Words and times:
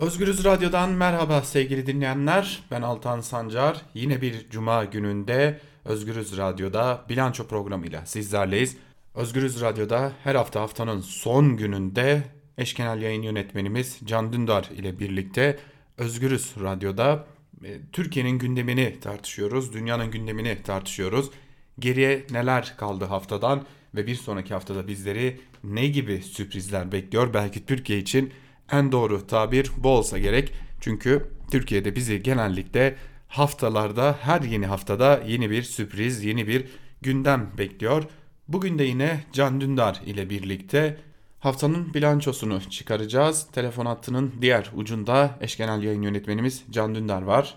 Özgürüz 0.00 0.44
Radyo'dan 0.44 0.90
merhaba 0.90 1.42
sevgili 1.42 1.86
dinleyenler. 1.86 2.62
Ben 2.70 2.82
Altan 2.82 3.20
Sancar. 3.20 3.82
Yine 3.94 4.22
bir 4.22 4.50
cuma 4.50 4.84
gününde 4.84 5.60
Özgürüz 5.84 6.36
Radyo'da 6.36 7.04
bilanço 7.08 7.46
programıyla 7.46 8.06
sizlerleyiz. 8.06 8.76
Özgürüz 9.14 9.60
Radyo'da 9.60 10.12
her 10.24 10.34
hafta 10.34 10.60
haftanın 10.60 11.00
son 11.00 11.56
gününde 11.56 12.22
eş 12.58 12.74
genel 12.74 13.02
yayın 13.02 13.22
yönetmenimiz 13.22 13.98
Can 14.04 14.32
Dündar 14.32 14.70
ile 14.76 14.98
birlikte 14.98 15.58
Özgürüz 15.98 16.54
Radyo'da 16.62 17.26
e, 17.64 17.80
Türkiye'nin 17.92 18.38
gündemini 18.38 19.00
tartışıyoruz, 19.00 19.72
dünyanın 19.72 20.10
gündemini 20.10 20.62
tartışıyoruz. 20.62 21.30
Geriye 21.78 22.26
neler 22.30 22.74
kaldı 22.76 23.04
haftadan 23.04 23.64
ve 23.94 24.06
bir 24.06 24.14
sonraki 24.14 24.54
haftada 24.54 24.88
bizleri 24.88 25.40
ne 25.64 25.86
gibi 25.86 26.22
sürprizler 26.22 26.92
bekliyor? 26.92 27.34
Belki 27.34 27.66
Türkiye 27.66 27.98
için 27.98 28.32
en 28.72 28.92
doğru 28.92 29.26
tabir 29.26 29.70
bu 29.76 29.88
olsa 29.88 30.18
gerek. 30.18 30.52
Çünkü 30.80 31.30
Türkiye'de 31.50 31.96
bizi 31.96 32.22
genellikle 32.22 32.96
haftalarda 33.28 34.18
her 34.20 34.40
yeni 34.40 34.66
haftada 34.66 35.22
yeni 35.26 35.50
bir 35.50 35.62
sürpriz, 35.62 36.24
yeni 36.24 36.48
bir 36.48 36.66
gündem 37.02 37.50
bekliyor. 37.58 38.04
Bugün 38.48 38.78
de 38.78 38.84
yine 38.84 39.24
Can 39.32 39.60
Dündar 39.60 40.00
ile 40.06 40.30
birlikte 40.30 41.00
haftanın 41.40 41.94
bilançosunu 41.94 42.70
çıkaracağız. 42.70 43.46
Telefon 43.52 43.86
hattının 43.86 44.34
diğer 44.40 44.70
ucunda 44.74 45.38
eş 45.40 45.56
genel 45.56 45.82
yayın 45.82 46.02
yönetmenimiz 46.02 46.62
Can 46.70 46.94
Dündar 46.94 47.22
var. 47.22 47.54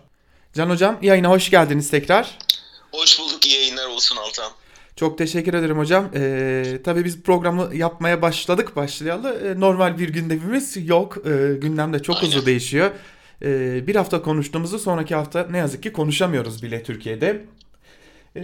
Can 0.53 0.69
Hocam 0.69 0.99
yayına 1.01 1.29
hoş 1.29 1.49
geldiniz 1.49 1.91
tekrar. 1.91 2.37
Hoş 2.91 3.19
bulduk 3.19 3.45
iyi 3.45 3.55
yayınlar 3.55 3.87
olsun 3.87 4.17
Altan. 4.17 4.51
Çok 5.03 5.17
teşekkür 5.17 5.53
ederim 5.53 5.77
hocam. 5.77 6.09
Ee, 6.15 6.79
tabii 6.83 7.05
biz 7.05 7.21
programı 7.21 7.75
yapmaya 7.75 8.21
başladık 8.21 8.75
başlayalı. 8.75 9.39
Ee, 9.43 9.59
normal 9.59 9.97
bir 9.97 10.09
gündemimiz 10.09 10.89
yok. 10.89 11.17
Ee, 11.25 11.53
gündem 11.61 11.93
de 11.93 12.01
çok 12.01 12.15
Aynen. 12.15 12.27
hızlı 12.27 12.45
değişiyor. 12.45 12.91
Ee, 13.41 13.87
bir 13.87 13.95
hafta 13.95 14.21
konuştuğumuzu 14.21 14.79
sonraki 14.79 15.15
hafta 15.15 15.47
ne 15.51 15.57
yazık 15.57 15.83
ki 15.83 15.93
konuşamıyoruz 15.93 16.63
bile 16.63 16.83
Türkiye'de. 16.83 17.41
Ee, 18.35 18.41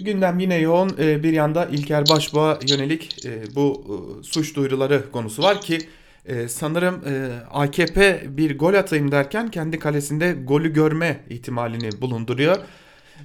gündem 0.00 0.38
yine 0.38 0.56
yoğun. 0.56 0.96
Ee, 0.98 1.22
bir 1.22 1.32
yanda 1.32 1.66
İlker 1.66 2.04
Başbuğ'a 2.10 2.58
yönelik 2.68 3.26
e, 3.26 3.54
bu 3.54 3.84
e, 4.20 4.22
suç 4.24 4.56
duyuruları 4.56 5.10
konusu 5.12 5.42
var 5.42 5.60
ki 5.60 5.78
e, 6.26 6.48
sanırım 6.48 6.94
e, 6.94 7.28
AKP 7.50 8.22
bir 8.28 8.58
gol 8.58 8.74
atayım 8.74 9.12
derken 9.12 9.50
kendi 9.50 9.78
kalesinde 9.78 10.32
golü 10.44 10.72
görme 10.72 11.20
ihtimalini 11.30 12.00
bulunduruyor. 12.00 12.56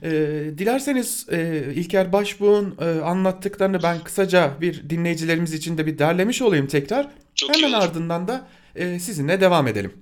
E, 0.02 0.11
dilerseniz 0.58 1.27
e, 1.31 1.63
İlker 1.75 2.13
Başbuğ'un 2.13 2.77
e, 2.81 2.86
anlattıklarını 3.02 3.83
ben 3.83 3.99
kısaca 3.99 4.52
bir 4.61 4.89
dinleyicilerimiz 4.89 5.53
için 5.53 5.77
de 5.77 5.86
bir 5.86 5.99
derlemiş 5.99 6.41
olayım 6.41 6.67
tekrar. 6.67 7.08
Çok 7.36 7.55
Hemen 7.55 7.72
ardından 7.72 8.27
da 8.27 8.47
e, 8.75 8.99
sizinle 8.99 9.41
devam 9.41 9.67
edelim. 9.67 9.94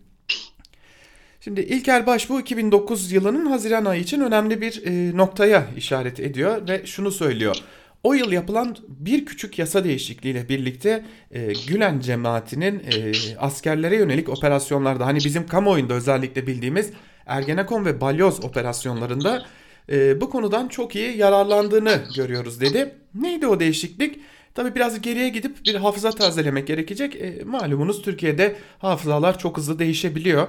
Şimdi 1.42 1.62
İlker 1.62 2.06
Başbuğ 2.06 2.39
2009 2.39 3.12
yılının 3.12 3.45
Haziran 3.45 3.86
ayı 3.86 4.02
için 4.02 4.22
önemli 4.22 4.62
bir 4.62 4.86
e, 4.86 5.17
noktaya 5.17 5.67
işaret 5.78 6.19
ediyor 6.19 6.67
ve 6.67 6.86
şunu 6.86 7.12
söylüyor. 7.12 7.56
O 8.03 8.14
yıl 8.14 8.31
yapılan 8.31 8.75
bir 8.88 9.25
küçük 9.25 9.59
yasa 9.59 9.84
değişikliğiyle 9.84 10.50
birlikte 10.50 11.06
e, 11.31 11.53
Gülen 11.67 12.00
cemaatinin 12.00 12.80
e, 12.80 13.12
askerlere 13.38 13.95
yönelik 13.95 14.30
operasyonlarda 14.30 15.06
hani 15.06 15.17
bizim 15.17 15.47
kamuoyunda 15.47 15.94
özellikle 15.94 16.47
bildiğimiz 16.47 16.89
Ergenekon 17.25 17.86
ve 17.86 18.02
Balyoz 18.02 18.44
operasyonlarında 18.45 19.45
e, 19.92 20.22
bu 20.22 20.30
konudan 20.30 20.67
çok 20.67 20.95
iyi 20.95 21.17
yararlandığını 21.17 22.02
görüyoruz 22.16 22.61
dedi. 22.61 22.95
Neydi 23.14 23.47
o 23.47 23.59
değişiklik? 23.59 24.20
Tabi 24.53 24.75
biraz 24.75 25.02
geriye 25.02 25.30
gidip 25.30 25.66
bir 25.66 25.75
hafıza 25.75 26.11
tazelemek 26.11 26.67
gerekecek. 26.67 27.16
E, 27.16 27.44
malumunuz 27.45 28.02
Türkiye'de 28.02 28.56
hafızalar 28.80 29.39
çok 29.39 29.58
hızlı 29.58 29.80
değişebiliyor. 29.80 30.47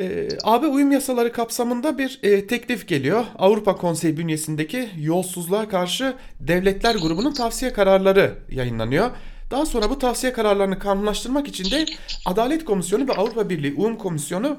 E, 0.00 0.28
AB 0.44 0.66
uyum 0.66 0.92
yasaları 0.92 1.32
kapsamında 1.32 1.98
bir 1.98 2.20
e, 2.22 2.46
teklif 2.46 2.88
geliyor. 2.88 3.24
Avrupa 3.38 3.76
Konseyi 3.76 4.16
bünyesindeki 4.16 4.88
yolsuzluğa 4.98 5.68
karşı 5.68 6.14
devletler 6.40 6.94
grubunun 6.94 7.32
tavsiye 7.32 7.72
kararları 7.72 8.34
yayınlanıyor. 8.50 9.10
Daha 9.50 9.66
sonra 9.66 9.90
bu 9.90 9.98
tavsiye 9.98 10.32
kararlarını 10.32 10.78
kanunlaştırmak 10.78 11.48
için 11.48 11.70
de 11.70 11.86
Adalet 12.26 12.64
Komisyonu 12.64 13.08
ve 13.08 13.12
Avrupa 13.12 13.50
Birliği 13.50 13.74
Uyum 13.74 13.96
Komisyonu 13.96 14.56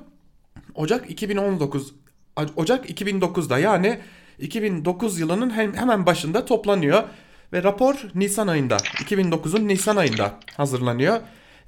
Ocak 0.76 1.12
2019 1.12 1.94
Ocak 2.56 2.90
2009'da 2.90 3.60
yani 3.60 4.00
2009 4.40 5.20
yılının 5.20 5.50
hemen 5.50 6.06
başında 6.06 6.46
toplanıyor 6.46 7.04
ve 7.54 7.64
rapor 7.64 7.96
Nisan 8.16 8.48
ayında 8.48 8.78
2009'un 8.78 9.68
Nisan 9.68 9.96
ayında 9.96 10.40
hazırlanıyor. 10.58 11.20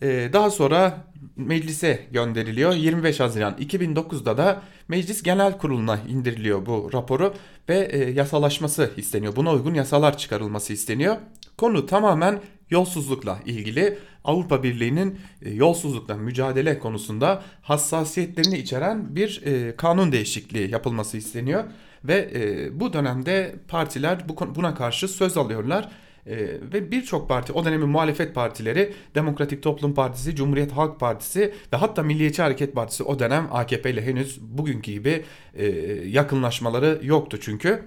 Ee, 0.01 0.29
daha 0.33 0.49
sonra 0.49 1.05
meclise 1.35 2.07
gönderiliyor. 2.11 2.73
25 2.73 3.19
Haziran 3.19 3.53
2009'da 3.53 4.37
da 4.37 4.61
Meclis 4.87 5.23
Genel 5.23 5.57
Kurulu'na 5.57 5.99
indiriliyor 6.09 6.65
bu 6.65 6.89
raporu 6.93 7.33
ve 7.69 7.89
e, 7.91 8.11
yasalaşması 8.11 8.91
isteniyor. 8.97 9.35
Buna 9.35 9.51
uygun 9.51 9.73
yasalar 9.73 10.17
çıkarılması 10.17 10.73
isteniyor. 10.73 11.17
Konu 11.57 11.85
tamamen 11.85 12.41
yolsuzlukla 12.73 13.39
ilgili. 13.45 13.97
Avrupa 14.23 14.63
Birliği'nin 14.63 15.19
e, 15.41 15.49
yolsuzlukla 15.49 16.15
mücadele 16.15 16.79
konusunda 16.79 17.43
hassasiyetlerini 17.61 18.57
içeren 18.57 19.15
bir 19.15 19.41
e, 19.45 19.75
kanun 19.75 20.11
değişikliği 20.11 20.71
yapılması 20.71 21.17
isteniyor 21.17 21.63
ve 22.03 22.29
bu 22.73 22.93
dönemde 22.93 23.55
partiler 23.67 24.19
buna 24.55 24.75
karşı 24.75 25.07
söz 25.07 25.37
alıyorlar 25.37 25.89
e, 26.27 26.37
ve 26.73 26.91
birçok 26.91 27.29
parti 27.29 27.53
o 27.53 27.65
dönemin 27.65 27.89
muhalefet 27.89 28.35
partileri 28.35 28.93
Demokratik 29.15 29.63
Toplum 29.63 29.93
Partisi, 29.93 30.35
Cumhuriyet 30.35 30.71
Halk 30.71 30.99
Partisi 30.99 31.53
ve 31.73 31.77
hatta 31.77 32.03
Milliyetçi 32.03 32.41
Hareket 32.41 32.75
Partisi 32.75 33.03
o 33.03 33.19
dönem 33.19 33.47
AKP 33.51 33.91
ile 33.91 34.05
henüz 34.05 34.41
bugünkü 34.41 34.91
gibi 34.91 35.23
e, 35.53 35.65
yakınlaşmaları 36.07 36.99
yoktu 37.03 37.37
çünkü. 37.41 37.83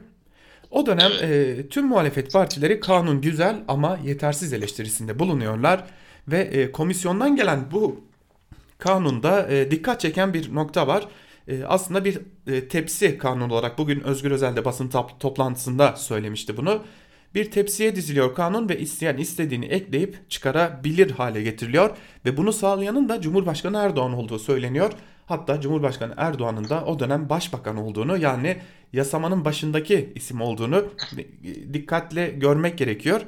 O 0.70 0.86
dönem 0.86 1.12
e, 1.22 1.56
tüm 1.68 1.86
muhalefet 1.86 2.32
partileri 2.32 2.80
kanun 2.80 3.20
güzel 3.20 3.64
ama 3.68 3.98
yetersiz 4.04 4.52
eleştirisinde 4.52 5.18
bulunuyorlar 5.18 5.84
ve 6.28 6.40
e, 6.40 6.72
komisyondan 6.72 7.36
gelen 7.36 7.60
bu 7.72 8.04
kanunda 8.78 9.48
e, 9.48 9.70
dikkat 9.70 10.00
çeken 10.00 10.34
bir 10.34 10.54
nokta 10.54 10.86
var. 10.86 11.08
E, 11.48 11.64
aslında 11.64 12.04
bir 12.04 12.18
e, 12.46 12.68
tepsi 12.68 13.18
kanunu 13.18 13.52
olarak 13.52 13.78
bugün 13.78 14.00
Özgür 14.00 14.30
Özel 14.30 14.56
de 14.56 14.64
basın 14.64 14.90
toplantısında 15.20 15.96
söylemişti 15.96 16.56
bunu 16.56 16.82
bir 17.34 17.50
tepsiye 17.50 17.96
diziliyor 17.96 18.34
kanun 18.34 18.68
ve 18.68 18.78
isteyen 18.78 19.16
istediğini 19.16 19.66
ekleyip 19.66 20.30
çıkarabilir 20.30 21.10
hale 21.10 21.42
getiriliyor 21.42 21.96
ve 22.24 22.36
bunu 22.36 22.52
sağlayanın 22.52 23.08
da 23.08 23.20
Cumhurbaşkanı 23.20 23.78
Erdoğan 23.78 24.12
olduğu 24.12 24.38
söyleniyor. 24.38 24.92
Hatta 25.26 25.60
Cumhurbaşkanı 25.60 26.14
Erdoğan'ın 26.16 26.68
da 26.68 26.84
o 26.84 26.98
dönem 26.98 27.28
başbakan 27.28 27.76
olduğunu 27.76 28.16
yani 28.16 28.56
yasamanın 28.92 29.44
başındaki 29.44 30.12
isim 30.14 30.40
olduğunu 30.40 30.84
dikkatle 31.72 32.26
görmek 32.28 32.78
gerekiyor. 32.78 33.20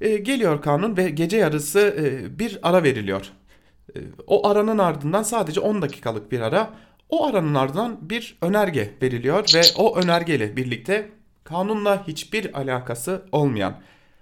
E, 0.00 0.16
geliyor 0.16 0.62
kanun 0.62 0.96
ve 0.96 1.10
gece 1.10 1.36
yarısı 1.36 1.80
e, 1.80 2.38
bir 2.38 2.58
ara 2.62 2.82
veriliyor. 2.82 3.30
E, 3.96 3.98
o 4.26 4.48
aranın 4.48 4.78
ardından 4.78 5.22
sadece 5.22 5.60
10 5.60 5.82
dakikalık 5.82 6.32
bir 6.32 6.40
ara. 6.40 6.70
O 7.08 7.26
aranın 7.26 7.54
ardından 7.54 8.10
bir 8.10 8.38
önerge 8.42 8.94
veriliyor 9.02 9.44
ve 9.54 9.62
o 9.76 9.96
önergeyle 9.96 10.56
birlikte 10.56 11.08
kanunla 11.44 12.06
hiçbir 12.06 12.58
alakası 12.58 13.26
olmayan, 13.32 13.80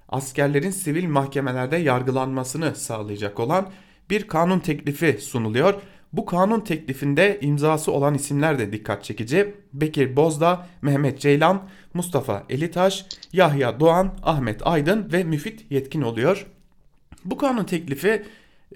askerlerin 0.08 0.70
sivil 0.70 1.08
mahkemelerde 1.08 1.76
yargılanmasını 1.76 2.74
sağlayacak 2.74 3.40
olan 3.40 3.70
bir 4.10 4.28
kanun 4.28 4.58
teklifi 4.58 5.18
sunuluyor. 5.20 5.74
Bu 6.16 6.26
kanun 6.26 6.60
teklifinde 6.60 7.38
imzası 7.40 7.92
olan 7.92 8.14
isimler 8.14 8.58
de 8.58 8.72
dikkat 8.72 9.04
çekici. 9.04 9.54
Bekir 9.72 10.16
Bozdağ, 10.16 10.66
Mehmet 10.82 11.20
Ceylan, 11.20 11.68
Mustafa 11.94 12.44
Elitaş, 12.48 13.06
Yahya 13.32 13.80
Doğan, 13.80 14.14
Ahmet 14.22 14.66
Aydın 14.66 15.12
ve 15.12 15.24
Müfit 15.24 15.70
Yetkin 15.70 16.02
oluyor. 16.02 16.46
Bu 17.24 17.36
kanun 17.36 17.64
teklifi 17.64 18.22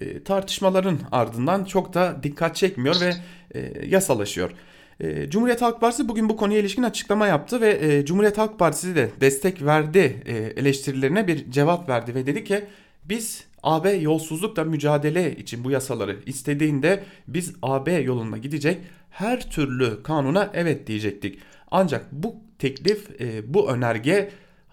e, 0.01 0.23
tartışmaların 0.23 0.99
ardından 1.11 1.63
çok 1.63 1.93
da 1.93 2.19
dikkat 2.23 2.55
çekmiyor 2.55 2.95
ve 3.01 3.13
e, 3.55 3.87
yasalaşıyor. 3.87 4.51
E, 4.99 5.29
Cumhuriyet 5.29 5.61
Halk 5.61 5.81
Partisi 5.81 6.09
bugün 6.09 6.29
bu 6.29 6.37
konuya 6.37 6.59
ilişkin 6.59 6.83
açıklama 6.83 7.27
yaptı 7.27 7.61
ve 7.61 8.05
Cumhuriyet 8.05 8.37
Halk 8.37 8.59
Partisi 8.59 8.95
de 8.95 9.09
destek 9.21 9.65
verdi 9.65 10.23
eleştirilerine 10.55 11.27
bir 11.27 11.51
cevap 11.51 11.89
verdi 11.89 12.15
ve 12.15 12.25
dedi 12.25 12.43
ki 12.43 12.65
biz 13.05 13.48
AB 13.63 13.93
yolsuzlukla 13.93 14.63
mücadele 14.63 15.35
için 15.35 15.63
bu 15.63 15.71
yasaları 15.71 16.17
istediğinde 16.25 17.03
biz 17.27 17.53
AB 17.61 17.91
yoluna 17.93 18.37
gidecek 18.37 18.77
her 19.09 19.51
türlü 19.51 20.03
kanuna 20.03 20.49
evet 20.53 20.87
diyecektik. 20.87 21.39
Ancak 21.71 22.11
bu 22.11 22.35
teklif, 22.59 23.21
e, 23.21 23.53
bu 23.53 23.71
önerge 23.71 24.31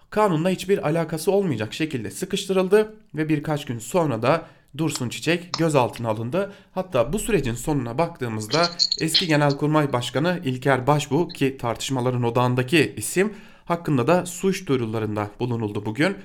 kanunla 0.09 0.49
hiçbir 0.49 0.87
alakası 0.87 1.31
olmayacak 1.31 1.73
şekilde 1.73 2.11
sıkıştırıldı 2.11 2.93
ve 3.15 3.29
birkaç 3.29 3.65
gün 3.65 3.79
sonra 3.79 4.21
da 4.21 4.45
Dursun 4.77 5.09
Çiçek 5.09 5.53
gözaltına 5.53 6.09
alındı. 6.09 6.53
Hatta 6.71 7.13
bu 7.13 7.19
sürecin 7.19 7.53
sonuna 7.53 7.97
baktığımızda 7.97 8.69
eski 9.01 9.27
Genelkurmay 9.27 9.93
Başkanı 9.93 10.39
İlker 10.45 10.87
Başbuğ 10.87 11.27
ki 11.27 11.57
tartışmaların 11.57 12.23
odağındaki 12.23 12.93
isim 12.97 13.33
hakkında 13.65 14.07
da 14.07 14.25
suç 14.25 14.67
duyurularında 14.67 15.31
bulunuldu 15.39 15.85
bugün. 15.85 16.17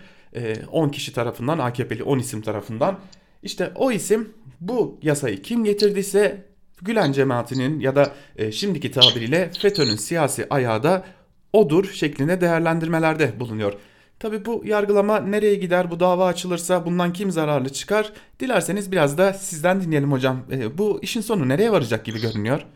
10 0.70 0.88
ee, 0.88 0.90
kişi 0.90 1.12
tarafından 1.12 1.58
AKP'li 1.58 2.02
10 2.02 2.18
isim 2.18 2.42
tarafından. 2.42 3.00
İşte 3.42 3.72
o 3.74 3.92
isim 3.92 4.34
bu 4.60 4.98
yasayı 5.02 5.42
kim 5.42 5.64
getirdiyse 5.64 6.52
Gülen 6.82 7.12
cemaatinin 7.12 7.80
ya 7.80 7.96
da 7.96 8.14
e, 8.36 8.52
şimdiki 8.52 8.90
tabiriyle 8.90 9.52
FETÖ'nün 9.58 9.96
siyasi 9.96 10.46
ayağı 10.50 10.82
da 10.82 11.06
odur 11.52 11.92
şeklinde 11.92 12.40
değerlendirmelerde 12.40 13.40
bulunuyor. 13.40 13.72
Tabi 14.18 14.44
bu 14.44 14.62
yargılama 14.64 15.20
nereye 15.20 15.54
gider, 15.54 15.90
bu 15.90 16.00
dava 16.00 16.26
açılırsa 16.26 16.86
bundan 16.86 17.12
kim 17.12 17.30
zararlı 17.30 17.72
çıkar? 17.72 18.12
Dilerseniz 18.40 18.92
biraz 18.92 19.18
da 19.18 19.32
sizden 19.32 19.82
dinleyelim 19.82 20.12
hocam. 20.12 20.46
E, 20.52 20.78
bu 20.78 21.02
işin 21.02 21.20
sonu 21.20 21.48
nereye 21.48 21.72
varacak 21.72 22.04
gibi 22.04 22.20
görünüyor? 22.20 22.66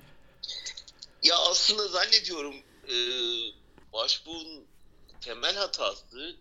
Ya 1.22 1.34
aslında 1.50 1.88
zannediyorum 1.88 2.54
e, 2.88 2.96
başbuğun 3.92 4.64
temel 5.20 5.54
hatası 5.54 6.36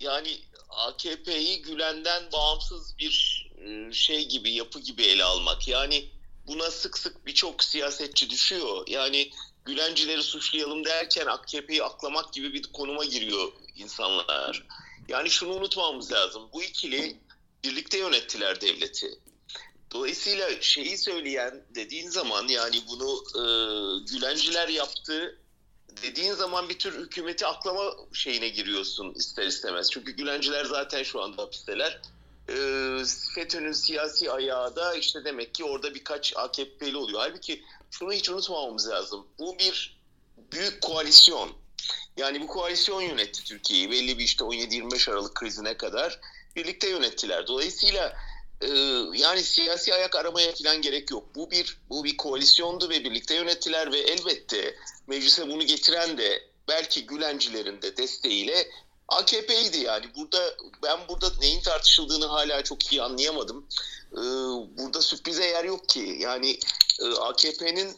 yani 0.00 0.28
AKP'yi 0.76 1.62
Gülen'den 1.62 2.32
bağımsız 2.32 2.98
bir 2.98 3.46
e, 3.58 3.92
şey 3.92 4.28
gibi, 4.28 4.52
yapı 4.52 4.80
gibi 4.80 5.02
ele 5.02 5.24
almak. 5.24 5.68
Yani 5.68 6.08
buna 6.46 6.70
sık 6.70 6.98
sık 6.98 7.26
birçok 7.26 7.64
siyasetçi 7.64 8.30
düşüyor. 8.30 8.84
Yani 8.88 9.30
Gülencileri 9.64 10.22
suçlayalım 10.22 10.84
derken 10.84 11.26
AKP'yi 11.26 11.82
aklamak 11.82 12.32
gibi 12.32 12.52
bir 12.52 12.62
konuma 12.62 13.04
giriyor 13.04 13.52
insanlar. 13.76 14.66
Yani 15.08 15.30
şunu 15.30 15.54
unutmamız 15.54 16.12
lazım. 16.12 16.48
Bu 16.52 16.62
ikili 16.62 17.20
birlikte 17.64 17.98
yönettiler 17.98 18.60
devleti. 18.60 19.18
Dolayısıyla 19.92 20.62
şeyi 20.62 20.98
söyleyen 20.98 21.62
dediğin 21.74 22.08
zaman 22.08 22.48
yani 22.48 22.76
bunu 22.88 23.24
e, 23.34 23.42
Gülenciler 24.12 24.68
yaptı 24.68 25.38
dediğin 26.02 26.34
zaman 26.34 26.68
bir 26.68 26.78
tür 26.78 27.04
hükümeti 27.04 27.46
aklama 27.46 27.96
şeyine 28.12 28.48
giriyorsun 28.48 29.14
ister 29.14 29.46
istemez. 29.46 29.90
Çünkü 29.90 30.12
Gülenciler 30.12 30.64
zaten 30.64 31.02
şu 31.02 31.22
anda 31.22 31.42
hapisteler. 31.42 32.00
E, 32.48 32.54
FETÖ'nün 33.34 33.72
siyasi 33.72 34.32
ayağı 34.32 34.76
da 34.76 34.94
işte 34.94 35.24
demek 35.24 35.54
ki 35.54 35.64
orada 35.64 35.94
birkaç 35.94 36.36
AKP'li 36.36 36.96
oluyor. 36.96 37.20
Halbuki 37.20 37.62
şunu 37.90 38.12
hiç 38.12 38.30
unutmamamız 38.30 38.88
lazım. 38.88 39.26
Bu 39.38 39.58
bir 39.58 39.96
büyük 40.52 40.82
koalisyon. 40.82 41.50
Yani 42.16 42.40
bu 42.40 42.46
koalisyon 42.46 43.00
yönetti 43.00 43.44
Türkiye'yi 43.44 43.90
belli 43.90 44.18
bir 44.18 44.24
işte 44.24 44.44
17-25 44.44 45.10
Aralık 45.10 45.34
krizine 45.34 45.76
kadar 45.76 46.20
birlikte 46.56 46.88
yönettiler. 46.88 47.46
Dolayısıyla 47.46 48.16
e, 48.60 48.68
yani 49.14 49.42
siyasi 49.42 49.94
ayak 49.94 50.16
aramaya 50.16 50.52
falan 50.52 50.82
gerek 50.82 51.10
yok. 51.10 51.24
Bu 51.34 51.50
bir 51.50 51.78
bu 51.90 52.04
bir 52.04 52.16
koalisyondu 52.16 52.90
ve 52.90 53.04
birlikte 53.04 53.34
yönettiler 53.34 53.92
ve 53.92 53.98
elbette 53.98 54.76
meclise 55.06 55.48
bunu 55.48 55.62
getiren 55.62 56.18
de 56.18 56.42
belki 56.68 57.06
Gülencilerin 57.06 57.82
de 57.82 57.96
desteğiyle 57.96 58.68
AKP'ydi 59.08 59.78
yani. 59.78 60.06
Burada 60.16 60.54
ben 60.82 60.98
burada 61.08 61.30
neyin 61.40 61.60
tartışıldığını 61.60 62.26
hala 62.26 62.62
çok 62.62 62.92
iyi 62.92 63.02
anlayamadım. 63.02 63.66
Ee, 64.12 64.16
burada 64.78 65.02
sürprize 65.02 65.46
yer 65.46 65.64
yok 65.64 65.88
ki. 65.88 66.16
Yani 66.20 66.58
e, 67.00 67.06
AKP'nin 67.06 67.96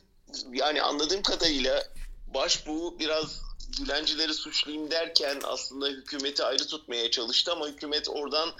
yani 0.52 0.82
anladığım 0.82 1.22
kadarıyla 1.22 1.88
başbuğu 2.34 2.98
biraz 2.98 3.48
Gülencileri 3.78 4.34
suçlayayım 4.34 4.90
derken 4.90 5.40
aslında 5.44 5.88
hükümeti 5.88 6.44
ayrı 6.44 6.66
tutmaya 6.66 7.10
çalıştı 7.10 7.52
ama 7.52 7.68
hükümet 7.68 8.08
oradan 8.08 8.50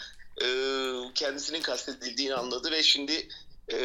e, 0.43 0.49
kendisinin 1.15 1.63
kastedildiğini 1.63 2.35
anladı 2.35 2.71
ve 2.71 2.83
şimdi 2.83 3.29
e, 3.73 3.79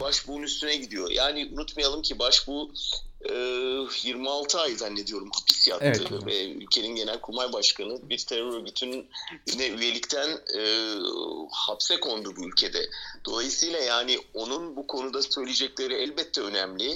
başbuğun 0.00 0.42
üstüne 0.42 0.76
gidiyor. 0.76 1.10
Yani 1.10 1.50
unutmayalım 1.52 2.02
ki 2.02 2.18
başbuğ 2.18 2.70
e, 3.24 3.32
26 4.02 4.60
ay 4.60 4.74
zannediyorum 4.74 5.30
hapis 5.32 5.68
yattı 5.68 5.84
evet. 5.84 6.26
ve 6.26 6.50
ülkenin 6.52 6.96
genel 6.96 7.20
kurmay 7.20 7.52
başkanı 7.52 8.08
bir 8.08 8.18
terör 8.18 8.52
örgütünün 8.52 9.08
üyelikten 9.58 10.28
e, 10.58 10.62
hapse 11.50 12.00
kondu 12.00 12.36
bu 12.36 12.48
ülkede. 12.48 12.90
Dolayısıyla 13.24 13.78
yani 13.78 14.18
onun 14.34 14.76
bu 14.76 14.86
konuda 14.86 15.22
söyleyecekleri 15.22 15.94
elbette 15.94 16.40
önemli. 16.40 16.90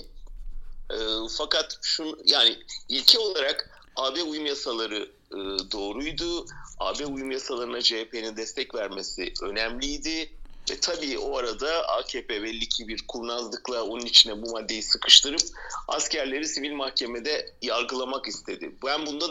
E, 0.91 0.97
fakat 1.39 1.79
şun 1.83 2.19
yani 2.25 2.59
ilke 2.89 3.19
olarak 3.19 3.85
AB 3.97 4.23
uyum 4.23 4.47
yasaları 4.47 5.11
e, 5.35 5.73
doğruydu. 5.73 6.47
AB 6.79 7.07
uyum 7.07 7.31
yasalarına 7.31 7.83
CHP'nin 7.83 8.37
destek 8.37 8.75
vermesi 8.75 9.33
önemliydi. 9.43 10.31
Ve 10.71 10.81
tabii 10.81 11.19
o 11.19 11.37
arada 11.37 11.89
AKP 11.89 12.43
belli 12.43 12.69
ki 12.69 12.89
bir 12.89 13.05
kurnazlıkla 13.09 13.85
onun 13.85 14.07
içine 14.07 14.43
bu 14.43 14.51
maddeyi 14.51 14.83
sıkıştırıp 14.83 15.41
askerleri 15.89 16.49
sivil 16.49 16.73
mahkemede 16.73 17.55
yargılamak 17.63 18.29
istedi. 18.29 18.77
Ben 18.85 19.07
bunda 19.07 19.27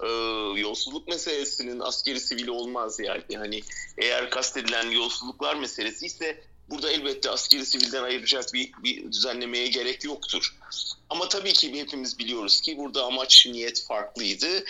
e, 0.00 0.08
yolsuzluk 0.60 1.08
meselesinin 1.08 1.80
askeri 1.80 2.20
sivili 2.20 2.50
olmaz 2.50 3.00
yani. 3.00 3.22
Yani 3.28 3.62
eğer 3.98 4.30
kastedilen 4.30 4.90
yolsuzluklar 4.90 5.54
meselesi 5.54 6.06
ise 6.06 6.44
burada 6.70 6.90
elbette 6.90 7.30
askeri 7.30 7.66
sivilden 7.66 8.02
ayıracak 8.02 8.44
bir, 8.54 8.70
bir 8.84 9.12
düzenlemeye 9.12 9.68
gerek 9.68 10.04
yoktur. 10.04 10.54
Ama 11.10 11.28
tabii 11.28 11.52
ki 11.52 11.80
hepimiz 11.80 12.18
biliyoruz 12.18 12.60
ki 12.60 12.78
burada 12.78 13.04
amaç 13.04 13.46
niyet 13.46 13.84
farklıydı 13.88 14.64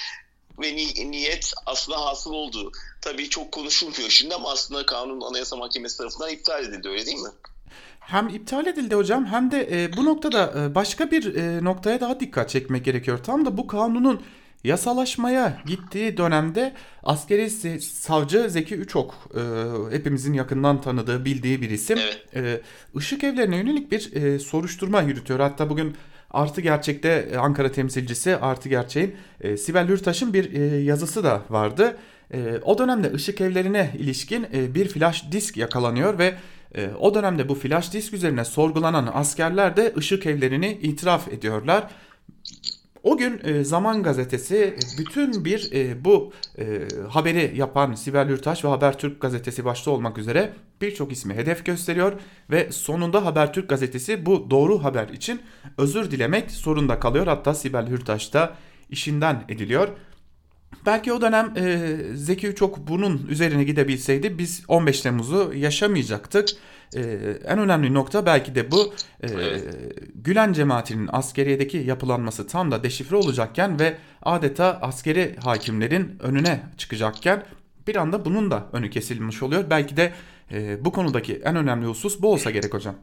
ve 0.61 0.77
ni- 0.77 1.11
niyet 1.11 1.53
aslında 1.67 2.07
hasıl 2.07 2.33
oldu. 2.33 2.73
Tabii 3.01 3.29
çok 3.29 3.53
konuşulmuyor 3.53 4.11
şimdi 4.11 4.35
ama 4.35 4.51
aslında 4.51 4.87
kanun 4.87 5.21
Anayasa 5.21 5.57
Mahkemesi 5.57 5.99
tarafından 5.99 6.31
iptal 6.31 6.65
edildi 6.65 6.89
öyle 6.89 7.07
değil 7.07 7.19
mi? 7.19 7.31
Hem 8.01 8.29
iptal 8.29 8.67
edildi 8.67 8.95
hocam 8.95 9.27
hem 9.27 9.51
de 9.51 9.69
e, 9.73 9.97
bu 9.97 10.05
noktada 10.05 10.53
e, 10.57 10.75
başka 10.75 11.11
bir 11.11 11.35
e, 11.35 11.65
noktaya 11.65 12.01
daha 12.01 12.21
dikkat 12.21 12.51
çekmek 12.51 12.85
gerekiyor. 12.85 13.25
Tam 13.25 13.47
da 13.47 13.57
bu 13.57 13.67
kanunun 13.67 14.23
yasalaşmaya 14.65 15.63
gittiği 15.67 16.17
dönemde 16.17 16.73
askeri 17.03 17.51
savcı 17.81 18.51
Zeki 18.51 18.75
Üçok 18.75 19.15
e, 19.35 19.41
hepimizin 19.97 20.33
yakından 20.33 20.81
tanıdığı 20.81 21.25
bildiği 21.25 21.63
bir 21.63 21.71
isim. 21.71 21.99
Evet. 21.99 22.37
E, 22.37 22.61
Işık 22.99 23.25
evlerine 23.25 23.57
yönelik 23.57 23.93
bir 23.93 24.13
e, 24.13 24.39
soruşturma 24.39 25.03
yürütüyor. 25.03 25.41
Hatta 25.41 25.71
bugün 25.71 25.97
Artı 26.31 26.61
Gerçek'te 26.61 27.29
e, 27.33 27.37
Ankara 27.37 27.73
temsilcisi 27.73 28.37
Artı 28.37 28.69
Gerçek'in 28.69 29.17
e, 29.41 29.57
Sibel 29.57 29.89
Hürtaş'ın 29.89 30.35
bir 30.35 30.53
e, 30.53 30.83
yazısı 30.83 31.25
da 31.25 31.43
vardı. 31.51 31.97
E, 32.35 32.59
o 32.63 32.79
dönemde 32.79 33.13
ışık 33.13 33.41
evlerine 33.41 33.91
ilişkin 33.99 34.47
e, 34.55 34.75
bir 34.75 34.89
flash 34.89 35.33
disk 35.33 35.57
yakalanıyor 35.57 36.19
ve 36.19 36.35
e, 36.75 36.91
o 37.01 37.15
dönemde 37.15 37.49
bu 37.49 37.55
flash 37.55 37.93
disk 37.93 38.15
üzerine 38.15 38.45
sorgulanan 38.45 39.11
askerler 39.15 39.77
de 39.77 39.93
ışık 39.97 40.27
evlerini 40.27 40.73
itiraf 40.83 41.29
ediyorlar. 41.29 41.91
O 43.03 43.17
gün 43.17 43.41
e, 43.45 43.65
Zaman 43.65 44.03
Gazetesi 44.03 44.57
e, 44.57 44.99
bütün 44.99 45.45
bir 45.45 45.73
e, 45.73 46.05
bu 46.05 46.33
e, 46.59 46.89
haberi 47.09 47.53
yapan 47.57 47.95
Sibel 47.95 48.29
Hürtaş 48.29 48.65
ve 48.65 48.69
Habertürk 48.69 49.21
Gazetesi 49.21 49.65
başta 49.65 49.91
olmak 49.91 50.19
üzere 50.19 50.53
birçok 50.81 51.13
ismi 51.13 51.35
hedef 51.35 51.67
gösteriyor 51.67 52.13
ve 52.51 52.73
sonunda 52.73 53.25
Habertürk 53.25 53.69
Gazetesi 53.69 54.27
bu 54.27 54.51
doğru 54.51 54.85
haber 54.85 55.09
için 55.09 55.41
özür 55.79 56.11
dilemek 56.11 56.51
zorunda 56.51 57.01
kalıyor. 57.01 57.27
Hatta 57.27 57.55
Sibel 57.55 57.87
Hürtaş 57.87 58.33
da 58.33 58.57
işinden 58.91 59.45
ediliyor. 59.49 59.89
Belki 60.87 61.13
o 61.13 61.21
dönem 61.21 61.53
e, 61.57 61.89
Zeki 62.15 62.55
çok 62.55 62.89
bunun 62.89 63.27
üzerine 63.29 63.65
gidebilseydi 63.65 64.39
biz 64.39 64.63
15 64.69 65.01
Temmuz'u 65.01 65.53
yaşamayacaktık. 65.55 66.49
E, 66.97 67.01
en 67.45 67.59
önemli 67.59 67.95
nokta 67.95 68.27
belki 68.27 68.55
de 68.55 68.71
bu 68.71 68.95
e, 69.23 69.29
Gülen 70.15 70.53
cemaatinin 70.53 71.09
askeriyedeki 71.13 71.79
yapılanması 71.79 72.47
tam 72.47 72.71
da 72.71 72.83
deşifre 72.83 73.17
olacakken 73.17 73.81
ve 73.81 73.97
adeta 74.23 74.79
askeri 74.83 75.37
hakimlerin 75.45 76.19
önüne 76.21 76.61
çıkacakken 76.79 77.47
bir 77.87 77.97
anda 77.97 78.25
bunun 78.25 78.51
da 78.51 78.67
önü 78.73 78.91
kesilmiş 78.91 79.43
oluyor. 79.43 79.71
Belki 79.71 79.97
de 79.97 80.13
e, 80.53 80.85
bu 80.85 80.93
konudaki 80.93 81.43
en 81.45 81.57
önemli 81.57 81.87
husus 81.87 82.23
bu 82.23 82.33
olsa 82.33 82.51
gerek 82.51 82.75
hocam. 82.75 82.97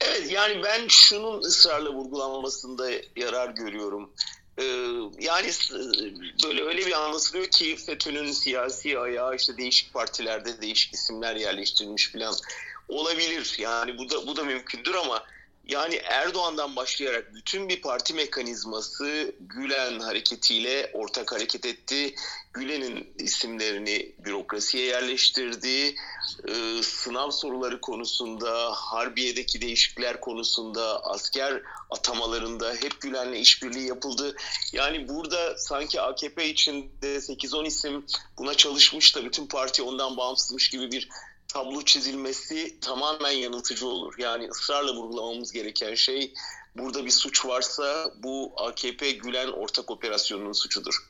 Evet 0.00 0.32
yani 0.32 0.62
ben 0.64 0.88
şunun 0.88 1.40
ısrarla 1.40 1.94
vurgulanmasında 1.94 2.90
yarar 3.16 3.50
görüyorum. 3.50 4.10
Ee, 4.58 4.64
yani 5.18 5.50
böyle 6.44 6.62
öyle 6.64 6.86
bir 6.86 6.92
anlatılıyor 6.92 7.46
ki 7.46 7.76
FETÖ'nün 7.76 8.32
siyasi 8.32 8.98
ayağı 8.98 9.36
işte 9.36 9.56
değişik 9.56 9.92
partilerde 9.92 10.62
değişik 10.62 10.94
isimler 10.94 11.36
yerleştirilmiş 11.36 12.12
falan 12.12 12.34
olabilir. 12.88 13.56
Yani 13.58 13.98
bu 13.98 14.10
da 14.10 14.26
bu 14.26 14.36
da 14.36 14.44
mümkündür 14.44 14.94
ama 14.94 15.24
yani 15.68 15.94
Erdoğan'dan 15.94 16.76
başlayarak 16.76 17.34
bütün 17.34 17.68
bir 17.68 17.80
parti 17.80 18.14
mekanizması 18.14 19.32
Gülen 19.40 20.00
hareketiyle 20.00 20.90
ortak 20.92 21.32
hareket 21.32 21.66
etti. 21.66 22.14
Gülen'in 22.52 23.14
isimlerini 23.18 24.12
bürokrasiye 24.48 24.84
yerleştirdi. 24.84 25.94
Ee, 26.48 26.82
sınav 26.82 27.30
soruları 27.30 27.80
konusunda, 27.80 28.72
Harbiye'deki 28.72 29.60
değişiklikler 29.60 30.20
konusunda, 30.20 31.04
asker 31.04 31.62
atamalarında 31.90 32.74
hep 32.74 33.00
Gülen'le 33.00 33.32
işbirliği 33.32 33.88
yapıldı. 33.88 34.36
Yani 34.72 35.08
burada 35.08 35.58
sanki 35.58 36.00
AKP 36.00 36.48
içinde 36.48 37.16
8-10 37.16 37.66
isim 37.66 38.06
buna 38.38 38.54
çalışmış 38.54 39.16
da 39.16 39.24
bütün 39.24 39.46
parti 39.46 39.82
ondan 39.82 40.16
bağımsızmış 40.16 40.70
gibi 40.70 40.92
bir 40.92 41.08
tablo 41.48 41.82
çizilmesi 41.82 42.80
tamamen 42.80 43.30
yanıltıcı 43.30 43.86
olur. 43.86 44.14
Yani 44.18 44.48
ısrarla 44.48 44.94
vurgulamamız 44.94 45.52
gereken 45.52 45.94
şey 45.94 46.32
burada 46.76 47.04
bir 47.04 47.10
suç 47.10 47.46
varsa 47.46 48.12
bu 48.22 48.52
AKP 48.56 49.10
Gülen 49.10 49.48
ortak 49.48 49.90
operasyonunun 49.90 50.52
suçudur. 50.52 51.08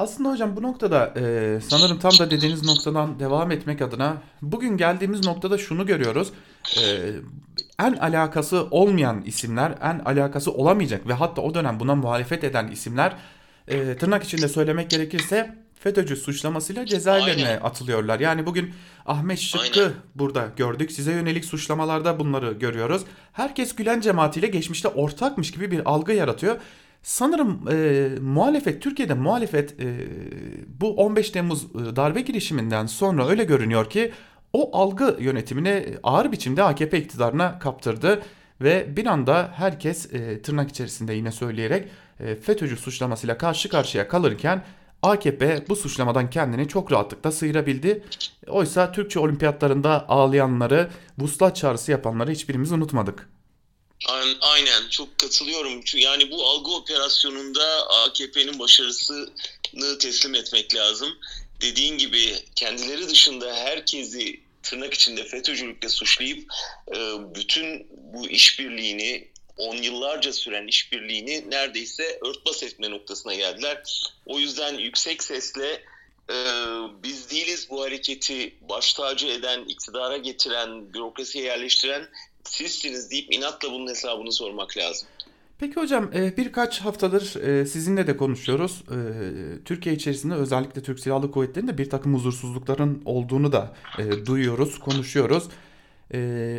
Aslında 0.00 0.30
hocam 0.30 0.56
bu 0.56 0.62
noktada 0.62 1.14
e, 1.16 1.58
sanırım 1.68 1.98
tam 1.98 2.12
da 2.18 2.30
dediğiniz 2.30 2.64
noktadan 2.64 3.20
devam 3.20 3.50
etmek 3.50 3.82
adına 3.82 4.16
bugün 4.42 4.76
geldiğimiz 4.76 5.26
noktada 5.26 5.58
şunu 5.58 5.86
görüyoruz. 5.86 6.32
E, 6.82 7.10
en 7.78 7.92
alakası 7.92 8.66
olmayan 8.70 9.22
isimler, 9.22 9.72
en 9.82 9.98
alakası 9.98 10.52
olamayacak 10.52 11.08
ve 11.08 11.12
hatta 11.12 11.42
o 11.42 11.54
dönem 11.54 11.80
buna 11.80 11.94
muhalefet 11.94 12.44
eden 12.44 12.68
isimler 12.68 13.16
e, 13.68 13.96
tırnak 13.96 14.24
içinde 14.24 14.48
söylemek 14.48 14.90
gerekirse 14.90 15.56
FETÖ'cü 15.74 16.16
suçlamasıyla 16.16 16.86
cezaevlerine 16.86 17.48
Aynen. 17.48 17.60
atılıyorlar. 17.60 18.20
Yani 18.20 18.46
bugün 18.46 18.74
Ahmet 19.06 19.38
Şıkkı 19.38 19.80
Aynen. 19.80 19.92
burada 20.14 20.48
gördük. 20.56 20.92
Size 20.92 21.12
yönelik 21.12 21.44
suçlamalarda 21.44 22.18
bunları 22.18 22.52
görüyoruz. 22.52 23.02
Herkes 23.32 23.74
Gülen 23.74 24.00
cemaatiyle 24.00 24.46
geçmişte 24.46 24.88
ortakmış 24.88 25.50
gibi 25.50 25.70
bir 25.70 25.90
algı 25.90 26.12
yaratıyor. 26.12 26.56
Sanırım 27.02 27.68
e, 27.70 28.08
muhalefet, 28.20 28.82
Türkiye'de 28.82 29.14
muhalefet 29.14 29.80
e, 29.80 30.08
bu 30.80 30.96
15 30.96 31.30
Temmuz 31.30 31.64
e, 31.64 31.96
darbe 31.96 32.20
girişiminden 32.20 32.86
sonra 32.86 33.28
öyle 33.28 33.44
görünüyor 33.44 33.90
ki 33.90 34.12
o 34.52 34.78
algı 34.78 35.16
yönetimini 35.20 35.94
ağır 36.02 36.32
biçimde 36.32 36.62
AKP 36.62 36.98
iktidarına 36.98 37.58
kaptırdı. 37.58 38.22
Ve 38.60 38.96
bir 38.96 39.06
anda 39.06 39.50
herkes 39.54 40.14
e, 40.14 40.42
tırnak 40.42 40.70
içerisinde 40.70 41.14
yine 41.14 41.32
söyleyerek 41.32 41.88
e, 42.20 42.36
FETÖ'cü 42.36 42.76
suçlamasıyla 42.76 43.38
karşı 43.38 43.68
karşıya 43.68 44.08
kalırken 44.08 44.62
AKP 45.02 45.64
bu 45.68 45.76
suçlamadan 45.76 46.30
kendini 46.30 46.68
çok 46.68 46.92
rahatlıkla 46.92 47.32
sıyırabildi. 47.32 48.02
Oysa 48.48 48.92
Türkçe 48.92 49.20
olimpiyatlarında 49.20 50.08
ağlayanları, 50.08 50.90
vuslat 51.18 51.56
çağrısı 51.56 51.90
yapanları 51.90 52.30
hiçbirimiz 52.30 52.72
unutmadık. 52.72 53.28
Aynen, 54.40 54.88
çok 54.90 55.18
katılıyorum. 55.18 55.82
Yani 55.94 56.30
bu 56.30 56.48
algı 56.48 56.70
operasyonunda 56.70 57.88
AKP'nin 57.88 58.58
başarısını 58.58 59.98
teslim 60.00 60.34
etmek 60.34 60.74
lazım. 60.74 61.18
Dediğin 61.60 61.98
gibi 61.98 62.34
kendileri 62.56 63.08
dışında 63.08 63.54
herkesi 63.54 64.40
tırnak 64.62 64.94
içinde 64.94 65.24
FETÖ'cülükle 65.24 65.88
suçlayıp 65.88 66.52
e, 66.88 66.96
bütün 67.34 67.86
bu 67.90 68.28
işbirliğini 68.28 69.28
on 69.56 69.76
yıllarca 69.76 70.32
süren 70.32 70.66
işbirliğini 70.66 71.50
neredeyse 71.50 72.18
örtbas 72.22 72.62
etme 72.62 72.90
noktasına 72.90 73.34
geldiler. 73.34 73.82
O 74.26 74.38
yüzden 74.38 74.78
yüksek 74.78 75.22
sesle 75.22 75.84
e, 76.30 76.34
biz 77.02 77.30
değiliz 77.30 77.70
bu 77.70 77.82
hareketi 77.82 78.54
baş 78.60 78.92
tacı 78.92 79.26
eden, 79.26 79.64
iktidara 79.64 80.16
getiren, 80.16 80.94
bürokrasiye 80.94 81.44
yerleştiren 81.44 82.08
sizsiniz 82.44 83.10
deyip 83.10 83.34
inatla 83.34 83.72
bunun 83.72 83.88
hesabını 83.88 84.32
sormak 84.32 84.76
lazım. 84.76 85.08
Peki 85.60 85.76
hocam 85.76 86.10
e, 86.14 86.36
birkaç 86.36 86.80
haftadır 86.80 87.42
e, 87.42 87.66
sizinle 87.66 88.06
de 88.06 88.16
konuşuyoruz. 88.16 88.84
E, 88.90 88.98
Türkiye 89.64 89.94
içerisinde 89.94 90.34
özellikle 90.34 90.82
Türk 90.82 91.00
Silahlı 91.00 91.30
Kuvvetleri'nde 91.30 91.78
bir 91.78 91.90
takım 91.90 92.14
huzursuzlukların 92.14 93.02
olduğunu 93.04 93.52
da 93.52 93.74
duyuyoruz, 94.26 94.78
konuşuyoruz. 94.78 95.44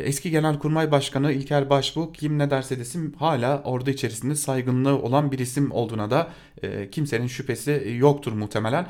Eski 0.04 0.30
Genelkurmay 0.30 0.90
Başkanı 0.90 1.32
İlker 1.32 1.70
Başbuğ 1.70 2.12
kim 2.12 2.38
ne 2.38 2.50
derse 2.50 2.78
desin 2.78 3.12
hala 3.12 3.62
ordu 3.62 3.90
içerisinde 3.90 4.34
saygınlığı 4.34 5.02
olan 5.02 5.32
bir 5.32 5.38
isim 5.38 5.72
olduğuna 5.72 6.10
da 6.10 6.30
kimsenin 6.90 7.26
şüphesi 7.26 7.96
yoktur 7.98 8.32
muhtemelen. 8.32 8.86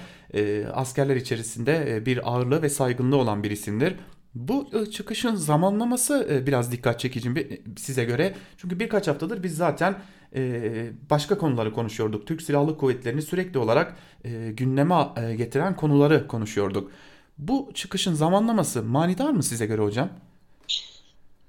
Askerler 0.72 1.16
içerisinde 1.16 2.02
bir 2.06 2.32
ağırlığı 2.32 2.62
ve 2.62 2.68
saygınlığı 2.68 3.16
olan 3.16 3.42
bir 3.42 3.50
isimdir. 3.50 3.94
Bu 4.34 4.68
e, 4.72 4.90
çıkışın 4.90 5.34
zamanlaması 5.34 6.26
e, 6.30 6.46
biraz 6.46 6.72
dikkat 6.72 7.00
çekici 7.00 7.36
bir- 7.36 7.60
size 7.78 8.04
göre. 8.04 8.34
Çünkü 8.58 8.80
birkaç 8.80 9.08
haftadır 9.08 9.42
biz 9.42 9.56
zaten 9.56 10.02
e, 10.34 10.90
başka 11.10 11.38
konuları 11.38 11.72
konuşuyorduk. 11.72 12.26
Türk 12.26 12.42
Silahlı 12.42 12.78
Kuvvetleri'ni 12.78 13.22
sürekli 13.22 13.58
olarak 13.58 13.96
e, 14.24 14.50
gündeme 14.52 15.08
e, 15.16 15.34
getiren 15.34 15.76
konuları 15.76 16.26
konuşuyorduk. 16.28 16.92
Bu 17.38 17.70
çıkışın 17.74 18.14
zamanlaması 18.14 18.82
manidar 18.82 19.30
mı 19.30 19.42
size 19.42 19.66
göre 19.66 19.82
hocam? 19.82 20.10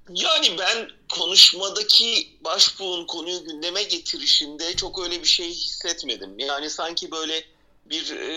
Yani 0.10 0.48
ben 0.60 0.88
konuşmadaki 1.20 2.28
başbuğun 2.46 3.06
konuyu 3.06 3.44
gündeme 3.46 3.84
getirişinde 3.84 4.76
çok 4.76 5.04
öyle 5.04 5.20
bir 5.22 5.28
şey 5.28 5.50
hissetmedim. 5.50 6.40
Yani 6.40 6.70
sanki 6.70 7.12
böyle 7.12 7.34
bir 7.86 8.12
e, 8.12 8.34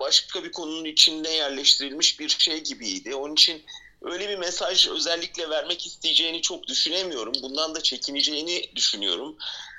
başka 0.00 0.44
bir 0.44 0.52
konunun 0.52 0.84
içinde 0.84 1.28
yerleştirilmiş 1.28 2.20
bir 2.20 2.28
şey 2.28 2.60
gibiydi. 2.60 3.14
Onun 3.14 3.34
için 3.34 3.64
öyle 4.02 4.28
bir 4.28 4.38
mesaj 4.38 4.88
özellikle 4.88 5.50
vermek 5.50 5.86
isteyeceğini 5.86 6.42
çok 6.42 6.66
düşünemiyorum. 6.66 7.32
Bundan 7.42 7.74
da 7.74 7.82
çekineceğini 7.82 8.70
düşünüyorum. 8.76 9.36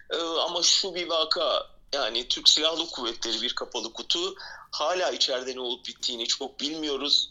E, 0.09 0.17
ama 0.17 0.63
şu 0.63 0.95
bir 0.95 1.07
vaka 1.07 1.69
yani 1.93 2.27
Türk 2.27 2.49
Silahlı 2.49 2.89
Kuvvetleri 2.89 3.41
bir 3.41 3.55
kapalı 3.55 3.93
kutu. 3.93 4.35
Hala 4.71 5.11
içeride 5.11 5.55
ne 5.55 5.59
olup 5.59 5.87
bittiğini 5.87 6.27
çok 6.27 6.59
bilmiyoruz. 6.59 7.29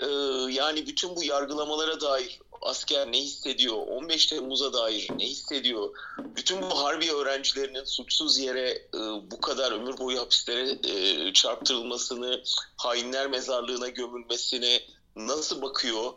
Ee, 0.00 0.06
yani 0.50 0.86
bütün 0.86 1.16
bu 1.16 1.24
yargılamalara 1.24 2.00
dair 2.00 2.40
asker 2.62 3.12
ne 3.12 3.18
hissediyor, 3.18 3.76
15 3.76 4.26
Temmuz'a 4.26 4.72
dair 4.72 5.08
ne 5.16 5.26
hissediyor, 5.26 5.90
bütün 6.18 6.62
bu 6.62 6.84
harbi 6.84 7.12
öğrencilerinin 7.12 7.84
suçsuz 7.84 8.38
yere 8.38 8.70
e, 8.70 8.98
bu 9.30 9.40
kadar 9.40 9.72
ömür 9.72 9.98
boyu 9.98 10.20
hapislere 10.20 10.78
e, 10.84 11.32
çarptırılmasını, 11.32 12.42
hainler 12.76 13.26
mezarlığına 13.26 13.88
gömülmesine 13.88 14.80
nasıl 15.16 15.62
bakıyor? 15.62 16.12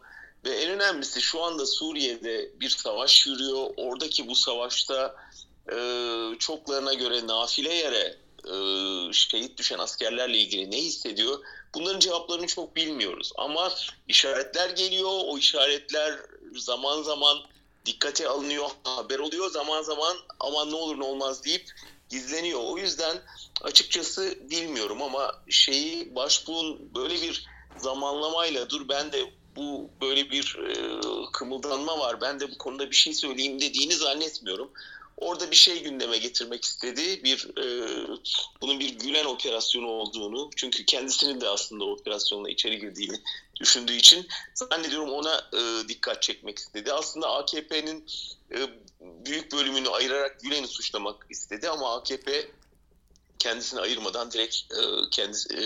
Ve 0.45 0.49
en 0.49 0.71
önemlisi 0.71 1.21
şu 1.21 1.43
anda 1.43 1.65
Suriye'de 1.65 2.51
bir 2.59 2.69
savaş 2.69 3.27
yürüyor. 3.27 3.69
Oradaki 3.77 4.27
bu 4.27 4.35
savaşta 4.35 5.15
e, 5.71 5.77
çoklarına 6.39 6.93
göre 6.93 7.27
nafile 7.27 7.73
yere 7.73 8.17
e, 8.45 8.55
şehit 9.13 9.57
düşen 9.57 9.79
askerlerle 9.79 10.37
ilgili 10.37 10.71
ne 10.71 10.77
hissediyor? 10.77 11.39
Bunların 11.75 11.99
cevaplarını 11.99 12.47
çok 12.47 12.75
bilmiyoruz. 12.75 13.31
Ama 13.37 13.71
işaretler 14.07 14.69
geliyor. 14.69 15.09
O 15.25 15.37
işaretler 15.37 16.19
zaman 16.55 17.01
zaman 17.01 17.37
dikkate 17.85 18.27
alınıyor, 18.27 18.69
haber 18.83 19.19
oluyor. 19.19 19.51
Zaman 19.51 19.81
zaman 19.81 20.17
aman 20.39 20.71
ne 20.71 20.75
olur 20.75 20.99
ne 20.99 21.03
olmaz 21.03 21.43
deyip 21.45 21.71
gizleniyor. 22.09 22.59
O 22.63 22.77
yüzden 22.77 23.17
açıkçası 23.61 24.37
bilmiyorum 24.49 25.01
ama 25.01 25.31
şeyi 25.49 26.15
başbuğun 26.15 26.95
böyle 26.95 27.21
bir 27.21 27.47
zamanlamayla 27.77 28.69
dur 28.69 28.89
ben 28.89 29.11
de 29.11 29.33
bu 29.55 29.89
böyle 30.01 30.31
bir 30.31 30.57
e, 30.69 31.01
kımıldanma 31.33 31.99
var. 31.99 32.21
Ben 32.21 32.39
de 32.39 32.51
bu 32.51 32.57
konuda 32.57 32.91
bir 32.91 32.95
şey 32.95 33.13
söyleyeyim 33.13 33.61
dediğini 33.61 33.93
zannetmiyorum. 33.93 34.71
Orada 35.17 35.51
bir 35.51 35.55
şey 35.55 35.83
gündeme 35.83 36.17
getirmek 36.17 36.63
istedi. 36.63 37.23
Bir 37.23 37.57
e, 37.57 38.07
bunun 38.61 38.79
bir 38.79 38.89
Gülen 38.89 39.25
operasyonu 39.25 39.87
olduğunu, 39.87 40.49
çünkü 40.55 40.85
kendisinin 40.85 41.41
de 41.41 41.49
aslında 41.49 41.85
operasyonla 41.85 42.49
içeri 42.49 42.79
girdiğini 42.79 43.21
düşündüğü 43.59 43.93
için 43.93 44.27
zannediyorum 44.53 45.09
ona 45.09 45.49
e, 45.53 45.87
dikkat 45.87 46.21
çekmek 46.21 46.57
istedi. 46.57 46.93
Aslında 46.93 47.29
AKP'nin 47.29 48.05
e, 48.51 48.57
büyük 49.01 49.51
bölümünü 49.51 49.89
ayırarak 49.89 50.39
Gülen'i 50.39 50.67
suçlamak 50.67 51.25
istedi 51.29 51.69
ama 51.69 51.95
AKP 51.95 52.51
kendisini 53.39 53.79
ayırmadan 53.79 54.31
direkt 54.31 54.55
e, 54.55 55.09
kendisi 55.11 55.53
e, 55.53 55.61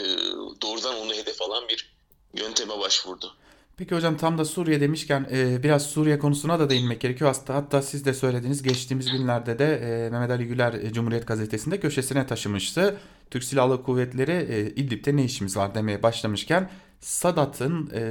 doğrudan 0.62 0.96
onu 0.96 1.14
hedef 1.14 1.42
alan 1.42 1.70
bir 1.70 1.94
yönteme 2.34 2.80
başvurdu. 2.80 3.36
Peki 3.80 3.96
hocam 3.96 4.18
tam 4.18 4.38
da 4.38 4.46
Suriye 4.46 4.82
demişken 4.82 5.28
e, 5.32 5.64
biraz 5.64 5.86
Suriye 5.86 6.20
konusuna 6.20 6.60
da 6.60 6.70
değinmek 6.70 7.02
gerekiyor. 7.02 7.36
Hatta, 7.36 7.56
hatta 7.56 7.82
siz 7.82 8.06
de 8.06 8.14
söylediniz 8.14 8.64
geçtiğimiz 8.64 9.12
günlerde 9.12 9.60
de 9.60 9.76
e, 9.76 10.10
Mehmet 10.10 10.32
Ali 10.32 10.48
Güler 10.48 10.74
e, 10.74 10.94
Cumhuriyet 10.94 11.28
Gazetesi'nde 11.28 11.80
köşesine 11.80 12.28
taşımıştı. 12.28 12.98
Türk 13.32 13.44
Silahlı 13.44 13.84
Kuvvetleri 13.84 14.32
e, 14.32 14.70
İdlib'de 14.70 15.16
ne 15.16 15.24
işimiz 15.24 15.58
var 15.58 15.76
demeye 15.76 16.04
başlamışken 16.04 16.70
Sadat'ın 17.00 17.90
e, 17.94 18.02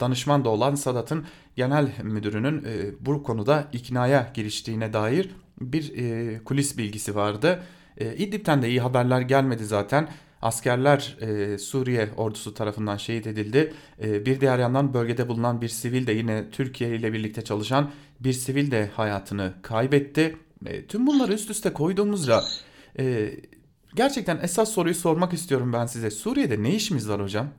danışman 0.00 0.44
da 0.44 0.48
olan 0.48 0.74
Sadat'ın 0.74 1.24
genel 1.56 1.88
müdürünün 2.02 2.64
e, 2.64 2.94
bu 3.00 3.22
konuda 3.22 3.68
iknaya 3.72 4.30
giriştiğine 4.34 4.92
dair 4.92 5.30
bir 5.60 5.92
e, 5.96 6.38
kulis 6.44 6.78
bilgisi 6.78 7.14
vardı. 7.14 7.62
E, 7.96 8.16
İdlib'ten 8.16 8.62
de 8.62 8.68
iyi 8.68 8.80
haberler 8.80 9.20
gelmedi 9.20 9.64
zaten. 9.64 10.08
Askerler 10.42 11.16
e, 11.20 11.58
Suriye 11.58 12.10
ordusu 12.16 12.54
tarafından 12.54 12.96
şehit 12.96 13.26
edildi. 13.26 13.74
E, 14.02 14.26
bir 14.26 14.40
diğer 14.40 14.58
yandan 14.58 14.94
bölgede 14.94 15.28
bulunan 15.28 15.60
bir 15.60 15.68
sivil 15.68 16.06
de 16.06 16.12
yine 16.12 16.50
Türkiye 16.50 16.96
ile 16.96 17.12
birlikte 17.12 17.44
çalışan 17.44 17.92
bir 18.20 18.32
sivil 18.32 18.70
de 18.70 18.90
hayatını 18.96 19.54
kaybetti. 19.62 20.36
E, 20.66 20.86
tüm 20.86 21.06
bunları 21.06 21.32
üst 21.32 21.50
üste 21.50 21.72
koyduğumuzda 21.72 22.44
e, 22.98 23.34
gerçekten 23.94 24.40
esas 24.42 24.72
soruyu 24.72 24.94
sormak 24.94 25.32
istiyorum 25.32 25.72
ben 25.72 25.86
size. 25.86 26.10
Suriye'de 26.10 26.62
ne 26.62 26.74
işimiz 26.74 27.08
var 27.08 27.22
hocam? 27.22 27.52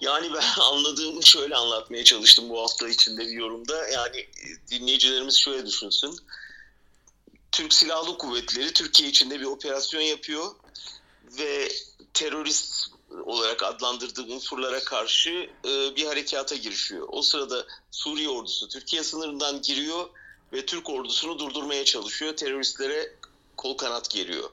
Yani 0.00 0.28
ben 0.34 0.60
anladığımı 0.60 1.22
şöyle 1.22 1.54
anlatmaya 1.54 2.04
çalıştım 2.04 2.48
bu 2.48 2.62
hafta 2.62 2.88
içinde 2.88 3.20
bir 3.26 3.32
yorumda. 3.32 3.88
Yani 3.88 4.18
e, 4.18 4.68
dinleyicilerimiz 4.70 5.36
şöyle 5.36 5.66
düşünsün. 5.66 6.16
Türk 7.52 7.72
Silahlı 7.72 8.18
Kuvvetleri 8.18 8.72
Türkiye 8.72 9.08
içinde 9.08 9.40
bir 9.40 9.44
operasyon 9.44 10.00
yapıyor 10.00 10.46
ve 11.38 11.72
terörist 12.14 12.90
olarak 13.24 13.62
adlandırdığı 13.62 14.22
unsurlara 14.22 14.84
karşı 14.84 15.50
e, 15.64 15.96
bir 15.96 16.06
harekata 16.06 16.56
girişiyor. 16.56 17.06
O 17.10 17.22
sırada 17.22 17.66
Suriye 17.90 18.28
ordusu 18.28 18.68
Türkiye 18.68 19.02
sınırından 19.02 19.62
giriyor 19.62 20.08
ve 20.52 20.66
Türk 20.66 20.90
ordusunu 20.90 21.38
durdurmaya 21.38 21.84
çalışıyor. 21.84 22.36
Teröristlere 22.36 23.14
kol 23.56 23.76
kanat 23.76 24.10
geriyor. 24.10 24.50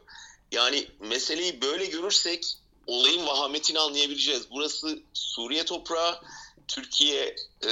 Yani 0.52 0.88
meseleyi 1.00 1.62
böyle 1.62 1.86
görürsek 1.86 2.58
olayın 2.88 3.28
vahametini 3.28 3.80
anlayabileceğiz. 3.80 4.44
Burası 4.52 5.00
Suriye 5.14 5.66
toprağı. 5.66 6.22
Türkiye 6.68 7.36
e, 7.66 7.72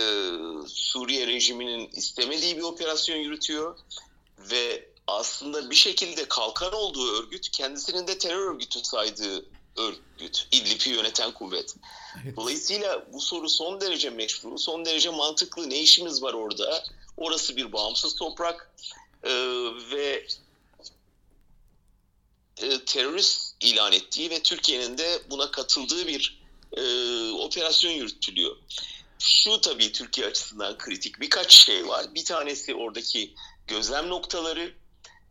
Suriye 0.67 1.27
rejiminin 1.27 1.89
istemediği 1.93 2.57
bir 2.57 2.61
operasyon 2.61 3.17
yürütüyor 3.17 3.77
ve 4.39 4.90
aslında 5.11 5.69
bir 5.69 5.75
şekilde 5.75 6.27
kalkan 6.27 6.73
olduğu 6.73 7.19
örgüt 7.19 7.49
kendisinin 7.49 8.07
de 8.07 8.17
terör 8.17 8.53
örgütü 8.53 8.79
saydığı 8.83 9.45
örgüt. 9.77 10.47
İdlib'i 10.51 10.89
yöneten 10.89 11.31
kuvvet. 11.31 11.75
Dolayısıyla 12.35 13.05
bu 13.13 13.21
soru 13.21 13.49
son 13.49 13.81
derece 13.81 14.09
meşru, 14.09 14.59
son 14.59 14.85
derece 14.85 15.09
mantıklı. 15.09 15.69
Ne 15.69 15.79
işimiz 15.79 16.23
var 16.23 16.33
orada? 16.33 16.83
Orası 17.17 17.57
bir 17.57 17.73
bağımsız 17.73 18.15
toprak 18.15 18.71
ee, 19.23 19.29
ve 19.91 20.27
e, 22.57 22.85
terörist 22.85 23.55
ilan 23.59 23.91
ettiği 23.91 24.29
ve 24.29 24.43
Türkiye'nin 24.43 24.97
de 24.97 25.21
buna 25.29 25.51
katıldığı 25.51 26.07
bir 26.07 26.41
e, 26.73 26.81
operasyon 27.31 27.91
yürütülüyor. 27.91 28.57
Şu 29.19 29.61
tabii 29.61 29.91
Türkiye 29.91 30.27
açısından 30.27 30.77
kritik 30.77 31.19
birkaç 31.19 31.51
şey 31.53 31.87
var. 31.87 32.15
Bir 32.15 32.25
tanesi 32.25 32.75
oradaki 32.75 33.33
gözlem 33.67 34.09
noktaları, 34.09 34.73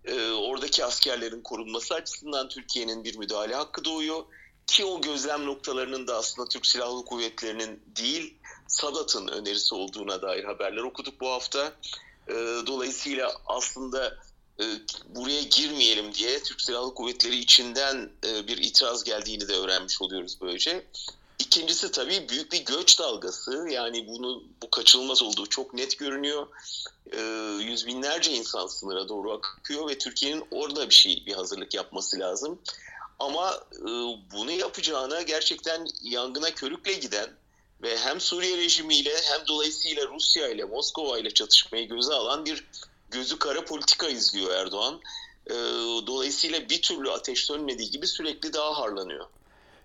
e, 0.04 0.30
oradaki 0.30 0.84
askerlerin 0.84 1.42
korunması 1.42 1.94
açısından 1.94 2.48
Türkiye'nin 2.48 3.04
bir 3.04 3.16
müdahale 3.16 3.54
hakkı 3.54 3.84
doğuyor. 3.84 4.24
Ki 4.66 4.84
o 4.84 5.00
gözlem 5.00 5.46
noktalarının 5.46 6.06
da 6.06 6.16
aslında 6.16 6.48
Türk 6.48 6.66
Silahlı 6.66 7.04
Kuvvetleri'nin 7.04 7.82
değil, 7.96 8.34
Sadat'ın 8.68 9.28
önerisi 9.28 9.74
olduğuna 9.74 10.22
dair 10.22 10.44
haberler 10.44 10.82
okuduk 10.82 11.20
bu 11.20 11.28
hafta. 11.28 11.72
E, 12.28 12.34
dolayısıyla 12.66 13.32
aslında 13.46 14.18
e, 14.60 14.64
buraya 15.08 15.42
girmeyelim 15.42 16.14
diye 16.14 16.42
Türk 16.42 16.60
Silahlı 16.60 16.94
Kuvvetleri 16.94 17.36
içinden 17.36 18.10
e, 18.26 18.46
bir 18.48 18.58
itiraz 18.58 19.04
geldiğini 19.04 19.48
de 19.48 19.52
öğrenmiş 19.52 20.02
oluyoruz 20.02 20.38
böylece. 20.40 20.86
İkincisi 21.40 21.90
tabii 21.90 22.28
büyük 22.28 22.52
bir 22.52 22.64
göç 22.64 22.98
dalgası. 22.98 23.66
Yani 23.70 24.06
bunu 24.08 24.42
bu 24.62 24.70
kaçınılmaz 24.70 25.22
olduğu 25.22 25.46
çok 25.46 25.74
net 25.74 25.98
görünüyor. 25.98 26.46
E, 27.12 27.20
yüz 27.64 27.86
binlerce 27.86 28.32
insan 28.32 28.66
sınıra 28.66 29.08
doğru 29.08 29.32
akıyor 29.32 29.88
ve 29.88 29.98
Türkiye'nin 29.98 30.44
orada 30.50 30.88
bir 30.88 30.94
şey, 30.94 31.22
bir 31.26 31.32
hazırlık 31.32 31.74
yapması 31.74 32.18
lazım. 32.18 32.58
Ama 33.18 33.64
bunu 34.32 34.50
yapacağına 34.50 35.22
gerçekten 35.22 35.86
yangına 36.02 36.50
körükle 36.50 36.92
giden 36.92 37.30
ve 37.82 37.98
hem 37.98 38.20
Suriye 38.20 38.56
rejimiyle 38.56 39.16
hem 39.22 39.46
dolayısıyla 39.46 40.06
Rusya 40.06 40.48
ile 40.48 40.64
Moskova 40.64 41.18
ile 41.18 41.34
çatışmayı 41.34 41.88
göze 41.88 42.14
alan 42.14 42.44
bir 42.44 42.66
gözü 43.10 43.38
kara 43.38 43.64
politika 43.64 44.08
izliyor 44.08 44.50
Erdoğan. 44.50 45.00
E, 45.46 45.54
dolayısıyla 46.06 46.68
bir 46.68 46.82
türlü 46.82 47.10
ateş 47.10 47.44
sönmediği 47.44 47.90
gibi 47.90 48.06
sürekli 48.06 48.52
daha 48.52 48.78
harlanıyor. 48.78 49.26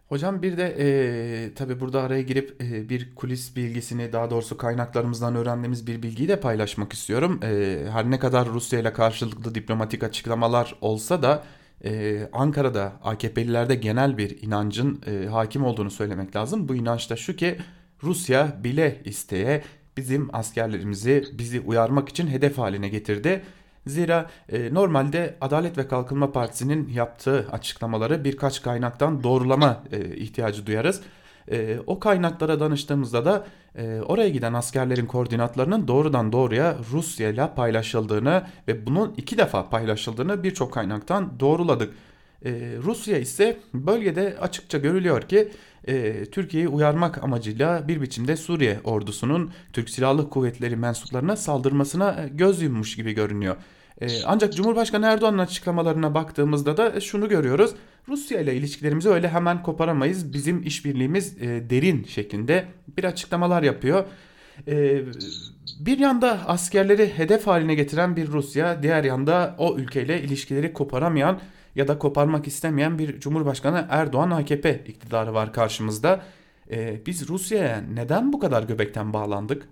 Hocam 0.10 0.42
bir 0.42 0.58
de 0.58 0.76
e, 0.80 1.54
tabii 1.54 1.80
burada 1.80 2.02
araya 2.02 2.22
girip 2.22 2.64
e, 2.64 2.90
bir 2.90 3.16
kulis 3.16 3.56
bilgisini 3.56 4.14
daha 4.14 4.30
doğrusu 4.30 4.58
kaynaklarımızdan 4.58 5.36
öğrendiğimiz 5.36 5.88
bir 5.88 6.04
bilgiyi 6.04 6.30
de 6.30 6.40
paylaşmak 6.40 6.94
istiyorum. 6.94 7.40
E, 7.44 7.80
her 7.92 8.12
ne 8.12 8.20
kadar 8.20 8.48
Rusya 8.50 8.80
ile 8.80 8.94
karşılıklı 8.94 9.56
diplomatik 9.56 10.04
açıklamalar 10.04 10.76
olsa 10.82 11.22
da 11.22 11.44
e, 11.84 12.22
Ankara'da 12.34 12.94
AKP'lilerde 13.04 13.76
genel 13.76 14.18
bir 14.18 14.42
inancın 14.42 15.02
e, 15.08 15.28
hakim 15.28 15.66
olduğunu 15.66 15.92
söylemek 15.92 16.36
lazım. 16.36 16.68
Bu 16.68 16.76
inanç 16.76 17.10
da 17.10 17.16
şu 17.16 17.36
ki 17.36 17.58
Rusya 18.04 18.64
bile 18.64 19.02
isteye 19.06 19.64
bizim 19.98 20.36
askerlerimizi 20.36 21.24
bizi 21.34 21.60
uyarmak 21.60 22.10
için 22.10 22.28
hedef 22.28 22.58
haline 22.58 22.90
getirdi. 22.90 23.42
Zira 23.88 24.30
e, 24.50 24.74
normalde 24.74 25.36
Adalet 25.42 25.78
ve 25.78 25.88
Kalkınma 25.88 26.32
Partisi'nin 26.32 26.90
yaptığı 26.90 27.48
açıklamaları 27.52 28.24
birkaç 28.24 28.62
kaynaktan 28.62 29.24
doğrulama 29.24 29.84
e, 29.92 30.16
ihtiyacı 30.16 30.66
duyarız. 30.66 31.02
E, 31.52 31.78
o 31.88 32.00
kaynaklara 32.00 32.60
danıştığımızda 32.60 33.26
da 33.26 33.46
e, 33.76 34.02
oraya 34.02 34.30
giden 34.30 34.54
askerlerin 34.54 35.06
koordinatlarının 35.06 35.88
doğrudan 35.88 36.32
doğruya 36.32 36.76
Rusya 36.92 37.30
ile 37.30 37.50
paylaşıldığını 37.56 38.44
ve 38.68 38.86
bunun 38.86 39.14
iki 39.18 39.38
defa 39.38 39.70
paylaşıldığını 39.70 40.44
birçok 40.44 40.74
kaynaktan 40.74 41.40
doğruladık. 41.40 41.94
E, 42.46 42.52
Rusya 42.84 43.18
ise 43.18 43.58
bölgede 43.74 44.38
açıkça 44.42 44.78
görülüyor 44.78 45.22
ki 45.22 45.52
e, 45.88 46.26
Türkiye'yi 46.26 46.70
uyarmak 46.70 47.24
amacıyla 47.24 47.88
bir 47.88 48.02
biçimde 48.02 48.38
Suriye 48.38 48.80
ordusunun 48.84 49.52
Türk 49.74 49.90
Silahlı 49.90 50.30
Kuvvetleri 50.30 50.76
mensuplarına 50.76 51.36
saldırmasına 51.36 52.24
e, 52.24 52.28
göz 52.28 52.62
yummuş 52.62 52.96
gibi 52.96 53.14
görünüyor. 53.14 53.56
E, 54.02 54.08
ancak 54.26 54.54
Cumhurbaşkanı 54.54 55.06
Erdoğan'ın 55.06 55.38
açıklamalarına 55.38 56.14
baktığımızda 56.14 56.78
da 56.78 57.02
şunu 57.02 57.30
görüyoruz. 57.30 57.72
Rusya 58.08 58.40
ile 58.40 58.56
ilişkilerimizi 58.56 59.10
öyle 59.10 59.30
hemen 59.30 59.64
koparamayız. 59.64 60.34
Bizim 60.34 60.64
işbirliğimiz 60.64 61.42
e, 61.42 61.70
derin 61.70 62.04
şeklinde 62.04 62.66
bir 62.98 63.04
açıklamalar 63.04 63.64
yapıyor. 63.64 64.06
E, 64.68 65.02
bir 65.80 66.00
yanda 66.00 66.48
askerleri 66.48 67.18
hedef 67.18 67.48
haline 67.48 67.76
getiren 67.76 68.16
bir 68.16 68.28
Rusya, 68.28 68.84
diğer 68.84 69.04
yanda 69.04 69.56
o 69.58 69.78
ülkeyle 69.78 70.22
ilişkileri 70.22 70.74
koparamayan 70.74 71.40
ya 71.76 71.88
da 71.88 72.00
koparmak 72.00 72.48
istemeyen 72.48 73.00
bir 73.00 73.20
Cumhurbaşkanı 73.20 73.88
Erdoğan 73.90 74.32
AKP 74.32 74.84
iktidarı 74.88 75.34
var 75.34 75.54
karşımızda. 75.54 76.22
Ee, 76.72 77.02
biz 77.06 77.30
Rusya'ya 77.30 77.82
neden 77.94 78.34
bu 78.34 78.40
kadar 78.40 78.64
göbekten 78.64 79.14
bağlandık? 79.14 79.68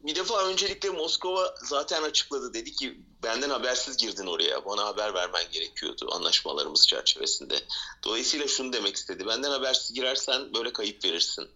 Bir 0.00 0.14
defa 0.14 0.46
öncelikle 0.46 0.90
Moskova 0.90 1.54
zaten 1.62 2.02
açıkladı. 2.02 2.54
Dedi 2.54 2.72
ki 2.72 3.00
benden 3.22 3.50
habersiz 3.50 3.96
girdin 3.96 4.26
oraya. 4.26 4.64
Bana 4.64 4.86
haber 4.86 5.14
vermen 5.14 5.44
gerekiyordu 5.52 6.08
anlaşmalarımız 6.12 6.86
çerçevesinde. 6.88 7.60
Dolayısıyla 8.04 8.48
şunu 8.48 8.72
demek 8.72 8.96
istedi. 8.96 9.26
Benden 9.26 9.50
habersiz 9.50 9.92
girersen 9.92 10.54
böyle 10.54 10.72
kayıp 10.72 11.04
verirsin. 11.04 11.48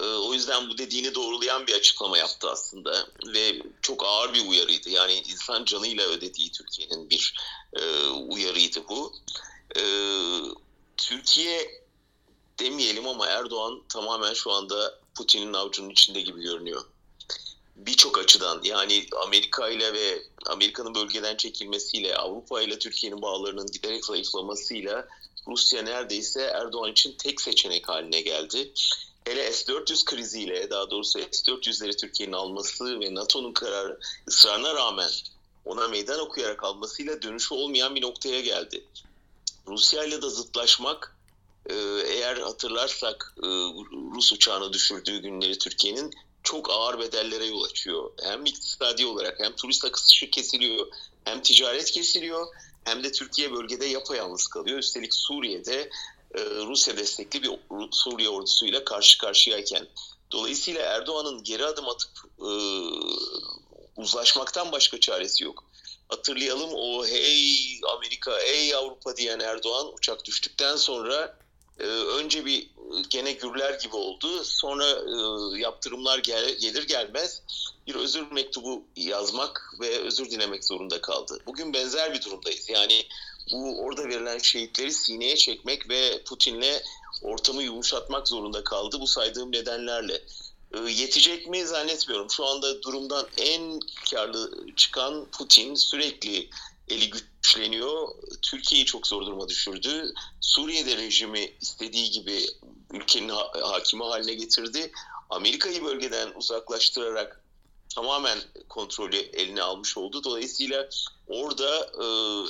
Ee, 0.00 0.04
o 0.04 0.34
yüzden 0.34 0.68
bu 0.68 0.78
dediğini 0.78 1.14
doğrulayan 1.14 1.66
bir 1.66 1.74
açıklama 1.74 2.18
yaptı 2.18 2.50
aslında 2.50 3.06
ve 3.26 3.62
çok 3.82 4.04
ağır 4.04 4.34
bir 4.34 4.48
uyarıydı. 4.48 4.90
Yani 4.90 5.14
insan 5.14 5.64
canıyla 5.64 6.08
ödediği 6.08 6.52
Türkiye'nin 6.52 7.10
bir 7.10 7.34
e, 7.72 8.06
uyarıydı 8.08 8.88
bu. 8.88 9.14
E, 9.76 9.82
Türkiye 10.96 11.82
demeyelim 12.58 13.08
ama 13.08 13.26
Erdoğan 13.26 13.82
tamamen 13.88 14.34
şu 14.34 14.52
anda 14.52 14.98
Putin'in 15.14 15.52
avucunun 15.52 15.90
içinde 15.90 16.20
gibi 16.20 16.42
görünüyor. 16.42 16.84
Birçok 17.76 18.18
açıdan 18.18 18.60
yani 18.62 19.06
Amerika 19.26 19.68
ile 19.68 19.92
ve 19.92 20.22
Amerika'nın 20.46 20.94
bölgeden 20.94 21.36
çekilmesiyle 21.36 22.16
Avrupa 22.16 22.62
ile 22.62 22.78
Türkiye'nin 22.78 23.22
bağlarının 23.22 23.66
giderek 23.66 24.04
zayıflamasıyla 24.04 25.08
Rusya 25.48 25.82
neredeyse 25.82 26.40
Erdoğan 26.40 26.92
için 26.92 27.14
tek 27.18 27.40
seçenek 27.40 27.88
haline 27.88 28.20
geldi 28.20 28.72
hele 29.26 29.52
S-400 29.52 30.04
kriziyle 30.04 30.70
daha 30.70 30.90
doğrusu 30.90 31.18
S-400'leri 31.18 31.96
Türkiye'nin 31.96 32.32
alması 32.32 33.00
ve 33.00 33.14
NATO'nun 33.14 33.52
karar 33.52 33.96
ısrarına 34.28 34.74
rağmen 34.74 35.10
ona 35.64 35.88
meydan 35.88 36.20
okuyarak 36.20 36.64
almasıyla 36.64 37.22
dönüşü 37.22 37.54
olmayan 37.54 37.94
bir 37.94 38.02
noktaya 38.02 38.40
geldi. 38.40 38.84
Rusya 39.66 40.04
ile 40.04 40.22
de 40.22 40.28
zıtlaşmak 40.28 41.16
e, 41.66 41.74
eğer 42.06 42.36
hatırlarsak 42.36 43.34
e, 43.42 43.46
Rus 44.14 44.32
uçağını 44.32 44.72
düşürdüğü 44.72 45.18
günleri 45.18 45.58
Türkiye'nin 45.58 46.14
çok 46.46 46.70
ağır 46.70 46.98
bedellere 46.98 47.46
yol 47.46 47.64
açıyor. 47.64 48.10
Hem 48.22 48.46
iktisadi 48.46 49.06
olarak 49.06 49.40
hem 49.40 49.56
turist 49.56 49.84
akışı 49.84 50.30
kesiliyor 50.30 50.86
hem 51.24 51.42
ticaret 51.42 51.90
kesiliyor 51.90 52.46
hem 52.84 53.04
de 53.04 53.12
Türkiye 53.12 53.52
bölgede 53.52 53.86
yapayalnız 53.86 54.46
kalıyor. 54.46 54.78
Üstelik 54.78 55.14
Suriye'de 55.14 55.90
e, 56.34 56.40
Rusya 56.40 56.96
destekli 56.96 57.42
bir 57.42 57.50
Suriye 57.90 58.28
ordusuyla 58.28 58.84
karşı 58.84 59.18
karşıyayken 59.18 59.86
dolayısıyla 60.30 60.82
Erdoğan'ın 60.82 61.44
geri 61.44 61.66
adım 61.66 61.88
atıp 61.88 62.10
e, 62.38 62.50
uzlaşmaktan 63.96 64.72
başka 64.72 65.00
çaresi 65.00 65.44
yok. 65.44 65.64
Hatırlayalım 66.08 66.70
o 66.74 67.06
hey 67.06 67.80
Amerika, 67.96 68.38
hey 68.40 68.74
Avrupa 68.74 69.16
diyen 69.16 69.40
Erdoğan 69.40 69.94
uçak 69.94 70.24
düştükten 70.24 70.76
sonra 70.76 71.38
e, 71.80 71.84
önce 71.86 72.44
bir 72.44 72.70
gene 73.10 73.32
gürler 73.32 73.78
gibi 73.82 73.96
oldu. 73.96 74.44
Sonra 74.44 74.86
e, 74.90 75.58
yaptırımlar 75.60 76.18
gel, 76.18 76.54
gelir 76.58 76.82
gelmez 76.82 77.42
bir 77.86 77.94
özür 77.94 78.32
mektubu 78.32 78.84
yazmak 78.96 79.74
ve 79.80 79.98
özür 79.98 80.30
dilemek 80.30 80.64
zorunda 80.64 81.00
kaldı. 81.00 81.38
Bugün 81.46 81.72
benzer 81.72 82.14
bir 82.14 82.22
durumdayız. 82.22 82.68
Yani 82.68 83.06
bu 83.52 83.78
orada 83.78 84.08
verilen 84.08 84.38
şehitleri 84.38 84.92
sineye 84.92 85.36
çekmek 85.36 85.88
ve 85.88 86.22
Putin'le 86.24 86.82
ortamı 87.22 87.62
yumuşatmak 87.62 88.28
zorunda 88.28 88.64
kaldı 88.64 89.00
bu 89.00 89.06
saydığım 89.06 89.52
nedenlerle. 89.52 90.22
E, 90.72 90.78
yetecek 90.90 91.48
mi 91.48 91.66
zannetmiyorum. 91.66 92.30
Şu 92.30 92.46
anda 92.46 92.82
durumdan 92.82 93.26
en 93.38 93.80
karlı 94.10 94.66
çıkan 94.76 95.26
Putin 95.38 95.74
sürekli 95.74 96.48
eli 96.88 97.10
güçleniyor. 97.10 98.08
Türkiye'yi 98.42 98.86
çok 98.86 99.06
zor 99.06 99.26
duruma 99.26 99.48
düşürdü. 99.48 100.14
Suriye'de 100.40 100.96
rejimi 100.96 101.52
istediği 101.60 102.10
gibi 102.10 102.46
ülkenin 102.92 103.32
hakimi 103.62 104.04
haline 104.04 104.34
getirdi. 104.34 104.92
Amerika'yı 105.30 105.84
bölgeden 105.84 106.32
uzaklaştırarak 106.34 107.40
tamamen 107.94 108.38
kontrolü 108.68 109.16
eline 109.16 109.62
almış 109.62 109.96
oldu. 109.96 110.24
Dolayısıyla 110.24 110.88
orada 111.28 111.78
e, 111.78 112.06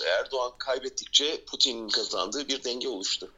Erdoğan 0.09 0.53
kaybettikçe 0.59 1.45
Putin'in 1.45 1.89
kazandığı 1.89 2.49
bir 2.49 2.65
denge 2.65 2.89
oluştu. 2.89 3.31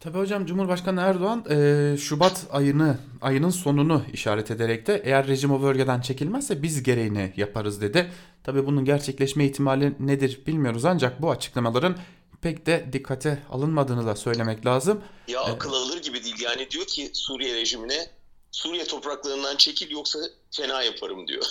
Tabii 0.00 0.18
hocam 0.18 0.46
Cumhurbaşkanı 0.46 1.00
Erdoğan 1.00 1.44
e, 1.50 1.96
Şubat 1.96 2.46
ayını 2.50 2.98
ayının 3.20 3.50
sonunu 3.50 4.02
işaret 4.12 4.50
ederek 4.50 4.86
de 4.86 5.02
eğer 5.04 5.26
rejim 5.26 5.52
o 5.52 5.62
bölgeden 5.62 6.00
çekilmezse 6.00 6.62
biz 6.62 6.82
gereğini 6.82 7.32
yaparız 7.36 7.80
dedi. 7.80 8.12
Tabii 8.44 8.66
bunun 8.66 8.84
gerçekleşme 8.84 9.44
ihtimali 9.44 9.94
nedir 10.00 10.40
bilmiyoruz 10.46 10.84
ancak 10.84 11.22
bu 11.22 11.30
açıklamaların 11.30 11.96
pek 12.42 12.66
de 12.66 12.86
dikkate 12.92 13.42
alınmadığını 13.50 14.06
da 14.06 14.16
söylemek 14.16 14.66
lazım. 14.66 15.02
Ya 15.28 15.40
akıl 15.40 15.72
alır 15.72 16.02
gibi 16.02 16.24
değil. 16.24 16.40
Yani 16.40 16.70
diyor 16.70 16.86
ki 16.86 17.10
Suriye 17.12 17.54
rejimine 17.54 18.10
Suriye 18.52 18.84
topraklarından 18.84 19.56
çekil 19.56 19.90
yoksa 19.90 20.18
fena 20.50 20.82
yaparım 20.82 21.28
diyor. 21.28 21.44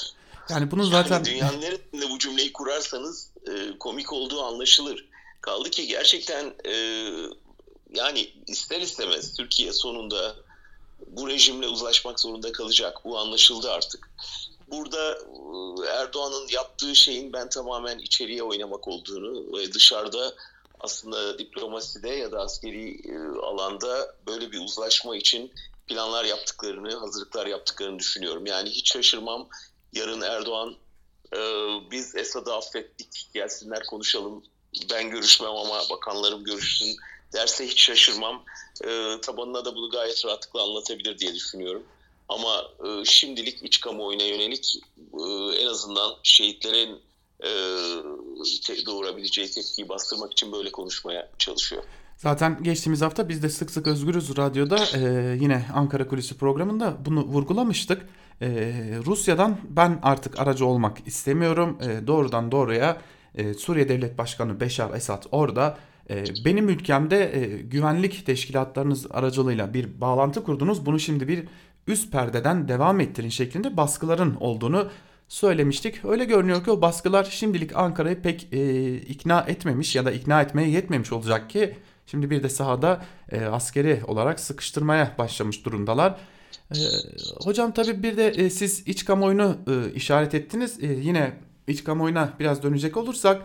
Yani 0.50 0.72
bunun 0.72 0.84
zaten 0.84 1.16
yani 1.16 1.26
dünyanın 1.26 1.62
neresinde 1.62 2.10
bu 2.10 2.20
cümleyi 2.20 2.54
kurarsanız 2.54 3.32
e, 3.48 3.78
komik 3.80 4.14
olduğu 4.14 4.44
anlaşılır. 4.44 5.08
Kaldı 5.42 5.70
ki 5.70 5.88
gerçekten 5.88 6.54
e, 6.66 6.74
yani 7.94 8.34
ister 8.48 8.82
istemez 8.82 9.34
Türkiye 9.34 9.74
sonunda 9.74 10.36
bu 11.08 11.30
rejimle 11.30 11.68
uzlaşmak 11.68 12.20
zorunda 12.20 12.52
kalacak. 12.52 12.98
Bu 13.06 13.18
anlaşıldı 13.18 13.72
artık. 13.72 14.10
Burada 14.68 15.12
e, 15.14 15.88
Erdoğan'ın 15.88 16.48
yaptığı 16.48 16.96
şeyin 16.96 17.34
ben 17.34 17.50
tamamen 17.50 18.00
içeriye 18.00 18.44
oynamak 18.44 18.88
olduğunu 18.88 19.58
ve 19.58 19.74
dışarıda 19.74 20.34
aslında 20.80 21.40
diplomaside 21.40 22.10
ya 22.10 22.32
da 22.32 22.40
askeri 22.40 22.90
e, 22.90 23.40
alanda 23.40 24.16
böyle 24.28 24.52
bir 24.52 24.60
uzlaşma 24.60 25.18
için 25.18 25.52
planlar 25.88 26.26
yaptıklarını, 26.26 26.96
hazırlıklar 26.96 27.48
yaptıklarını 27.48 28.00
düşünüyorum. 28.00 28.46
Yani 28.46 28.70
hiç 28.70 28.94
şaşırmam 28.94 29.48
yarın 29.94 30.22
Erdoğan 30.22 30.76
e, 31.34 31.40
biz 31.92 32.16
Esad'ı 32.16 32.54
affettik 32.54 33.30
gelsinler 33.34 33.86
konuşalım 33.86 34.44
ben 34.90 35.10
görüşmem 35.10 35.52
ama 35.52 35.82
bakanlarım 35.90 36.44
görüşsün 36.44 36.98
derse 37.34 37.68
hiç 37.68 37.82
şaşırmam. 37.82 38.44
E, 38.84 39.22
tabanına 39.22 39.66
da 39.66 39.76
bunu 39.76 39.90
gayet 39.90 40.26
rahatlıkla 40.26 40.64
anlatabilir 40.64 41.20
diye 41.20 41.36
düşünüyorum. 41.36 41.84
Ama 42.30 42.62
e, 42.86 43.06
şimdilik 43.06 43.64
iç 43.64 43.80
kamuoyuna 43.80 44.24
yönelik 44.24 44.76
e, 44.98 45.24
en 45.62 45.68
azından 45.68 46.12
şehitlerin 46.24 47.02
e, 47.44 47.50
doğurabileceği 48.86 49.52
tepkiyi 49.52 49.90
bastırmak 49.90 50.32
için 50.32 50.52
böyle 50.52 50.72
konuşmaya 50.72 51.30
çalışıyor. 51.38 51.84
Zaten 52.18 52.64
geçtiğimiz 52.64 53.02
hafta 53.02 53.30
biz 53.30 53.44
de 53.44 53.50
sık 53.50 53.72
sık 53.72 53.88
Özgürüz 53.88 54.38
Radyo'da 54.38 54.78
e, 54.78 55.38
yine 55.42 55.66
Ankara 55.76 56.08
Kulisi 56.08 56.38
programında 56.38 56.98
bunu 57.06 57.26
vurgulamıştık. 57.26 58.10
E, 58.42 58.48
Rusya'dan 59.06 59.58
ben 59.70 60.00
artık 60.04 60.40
aracı 60.40 60.66
olmak 60.66 61.08
istemiyorum. 61.08 61.78
E, 61.82 62.08
doğrudan 62.08 62.52
doğruya 62.52 63.02
e, 63.36 63.54
Suriye 63.54 63.90
Devlet 63.90 64.18
Başkanı 64.18 64.60
Beşar 64.60 64.94
Esad 64.94 65.24
orada 65.32 65.78
benim 66.46 66.70
ülkemde 66.70 67.42
e, 67.42 67.62
güvenlik 67.62 68.26
teşkilatlarınız 68.26 69.08
aracılığıyla 69.12 69.74
bir 69.74 70.02
bağlantı 70.02 70.44
kurdunuz. 70.44 70.86
Bunu 70.86 71.00
şimdi 71.00 71.28
bir 71.28 71.44
üst 71.88 72.12
perdeden 72.12 72.68
devam 72.68 73.00
ettirin 73.00 73.30
şeklinde 73.30 73.78
baskıların 73.78 74.36
olduğunu 74.40 74.88
söylemiştik. 75.28 76.06
Öyle 76.06 76.26
görünüyor 76.26 76.64
ki 76.64 76.72
o 76.72 76.82
baskılar 76.82 77.24
şimdilik 77.24 77.76
Ankara'yı 77.76 78.22
pek 78.22 78.48
e, 78.54 78.94
ikna 78.96 79.42
etmemiş 79.42 79.96
ya 79.96 80.06
da 80.06 80.12
ikna 80.12 80.42
etmeye 80.42 80.70
yetmemiş 80.70 81.12
olacak 81.12 81.50
ki 81.50 81.78
şimdi 82.06 82.30
bir 82.30 82.44
de 82.44 82.50
sahada 82.50 83.06
e, 83.32 83.46
askeri 83.46 84.02
olarak 84.08 84.40
sıkıştırmaya 84.40 85.16
başlamış 85.18 85.66
durumdalar. 85.66 86.18
E, 86.72 86.78
hocam 87.44 87.74
tabii 87.74 88.04
bir 88.04 88.18
de 88.18 88.50
siz 88.50 88.88
iç 88.88 89.06
kamuoyunu 89.06 89.58
e, 89.68 89.94
işaret 89.94 90.34
ettiniz. 90.34 90.78
Yine 90.82 91.34
iç 91.68 91.84
kamuoyuna 91.84 92.34
biraz 92.40 92.64
dönecek 92.64 92.98
olursak 92.98 93.42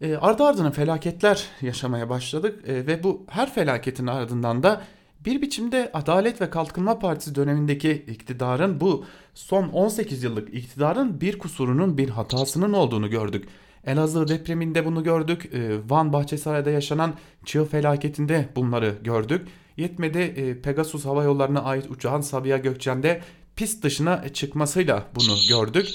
e, 0.00 0.16
ardı 0.16 0.44
ardına 0.44 0.70
felaketler 0.70 1.46
yaşamaya 1.60 2.08
başladık 2.08 2.68
e, 2.68 2.86
ve 2.86 3.02
bu 3.02 3.24
her 3.28 3.54
felaketin 3.54 4.06
ardından 4.06 4.62
da 4.62 4.82
bir 5.24 5.42
biçimde 5.42 5.90
Adalet 5.94 6.40
ve 6.40 6.50
Kalkınma 6.50 6.98
Partisi 6.98 7.34
dönemindeki 7.34 7.92
iktidarın 7.92 8.80
bu 8.80 9.04
son 9.34 9.68
18 9.68 10.22
yıllık 10.22 10.54
iktidarın 10.54 11.20
bir 11.20 11.38
kusurunun 11.38 11.98
bir 11.98 12.08
hatasının 12.08 12.72
olduğunu 12.72 13.10
gördük. 13.10 13.48
Elazığ 13.86 14.28
depreminde 14.28 14.86
bunu 14.86 15.04
gördük. 15.04 15.50
E, 15.54 15.90
Van 15.90 16.12
Bahçesaray'da 16.12 16.70
yaşanan 16.70 17.14
çığ 17.44 17.64
felaketinde 17.64 18.48
bunları 18.56 18.98
gördük. 19.04 19.48
Yetmedi 19.76 20.18
e, 20.18 20.60
Pegasus 20.60 21.04
Hava 21.04 21.24
Yolları'na 21.24 21.62
ait 21.62 21.90
uçağın 21.90 22.20
Sabiha 22.20 22.58
Gökçen'de 22.58 23.20
pist 23.56 23.84
dışına 23.84 24.28
çıkmasıyla 24.28 25.06
bunu 25.14 25.34
gördük. 25.48 25.88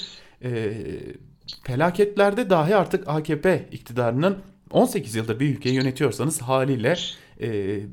Felaketlerde 1.62 2.50
dahi 2.50 2.76
artık 2.76 3.08
AKP 3.08 3.68
iktidarının 3.72 4.38
18 4.70 5.14
yıldır 5.14 5.40
bir 5.40 5.56
ülkeyi 5.56 5.74
yönetiyorsanız 5.74 6.42
haliyle 6.42 6.96
e, 7.40 7.48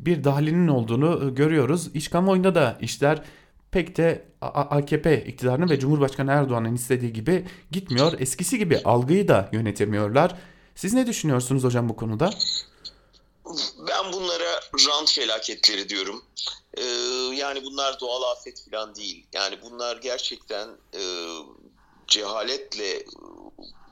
bir 0.05 0.23
dahilinin 0.23 0.67
olduğunu 0.67 1.27
e, 1.27 1.29
görüyoruz. 1.29 1.89
İç 1.93 2.09
kamuoyunda 2.09 2.55
da 2.55 2.77
işler 2.81 3.23
pek 3.71 3.97
de 3.97 4.25
AKP 4.41 5.25
iktidarının 5.25 5.69
ve 5.69 5.79
Cumhurbaşkanı 5.79 6.31
Erdoğan'ın 6.31 6.75
istediği 6.75 7.13
gibi 7.13 7.45
gitmiyor. 7.71 8.19
Eskisi 8.19 8.57
gibi 8.57 8.81
algıyı 8.85 9.27
da 9.27 9.49
yönetemiyorlar. 9.51 10.35
Siz 10.75 10.93
ne 10.93 11.07
düşünüyorsunuz 11.07 11.63
hocam 11.63 11.89
bu 11.89 11.95
konuda? 11.95 12.29
Ben 13.87 14.13
bunlara 14.13 14.59
rant 14.87 15.11
felaketleri 15.11 15.89
diyorum. 15.89 16.23
Ee, 16.77 16.83
yani 17.35 17.63
bunlar 17.63 17.99
doğal 17.99 18.31
afet 18.31 18.65
falan 18.71 18.95
değil. 18.95 19.25
Yani 19.33 19.57
bunlar 19.63 19.97
gerçekten 19.97 20.69
e, 20.93 21.01
cehaletle 22.07 23.05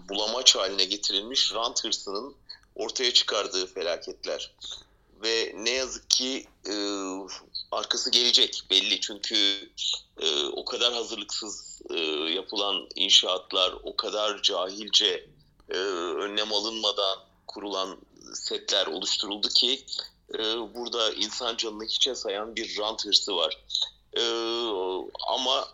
bulamaç 0.10 0.56
haline 0.56 0.86
getirilmiş 0.86 1.54
rant 1.54 1.84
hırsının 1.84 2.36
ortaya 2.76 3.14
çıkardığı 3.14 3.68
felaketler 3.68 4.52
ve 5.24 5.52
ne 5.56 5.70
yazık 5.70 6.10
ki 6.10 6.46
e, 6.70 6.74
arkası 7.72 8.12
gelecek 8.12 8.64
belli 8.70 9.02
çünkü 9.02 9.70
e, 10.20 10.46
o 10.46 10.66
kadar 10.66 10.94
hazırlıksız 10.94 11.82
e, 11.90 12.00
yapılan 12.34 12.88
inşaatlar, 12.96 13.74
o 13.84 13.96
kadar 13.96 14.42
cahilce 14.42 15.28
e, 15.70 15.78
önlem 15.78 16.54
alınmadan 16.54 17.20
kurulan 17.48 17.98
setler 18.34 18.88
oluşturuldu 18.88 19.50
ki 19.50 19.86
e, 20.34 20.40
burada 20.76 21.14
insan 21.14 21.58
canını 21.58 21.86
hiçe 21.86 22.16
sayan 22.16 22.56
bir 22.56 22.78
rant 22.80 23.06
hırsı 23.06 23.36
var. 23.36 23.64
E, 24.18 24.24
ama 25.28 25.68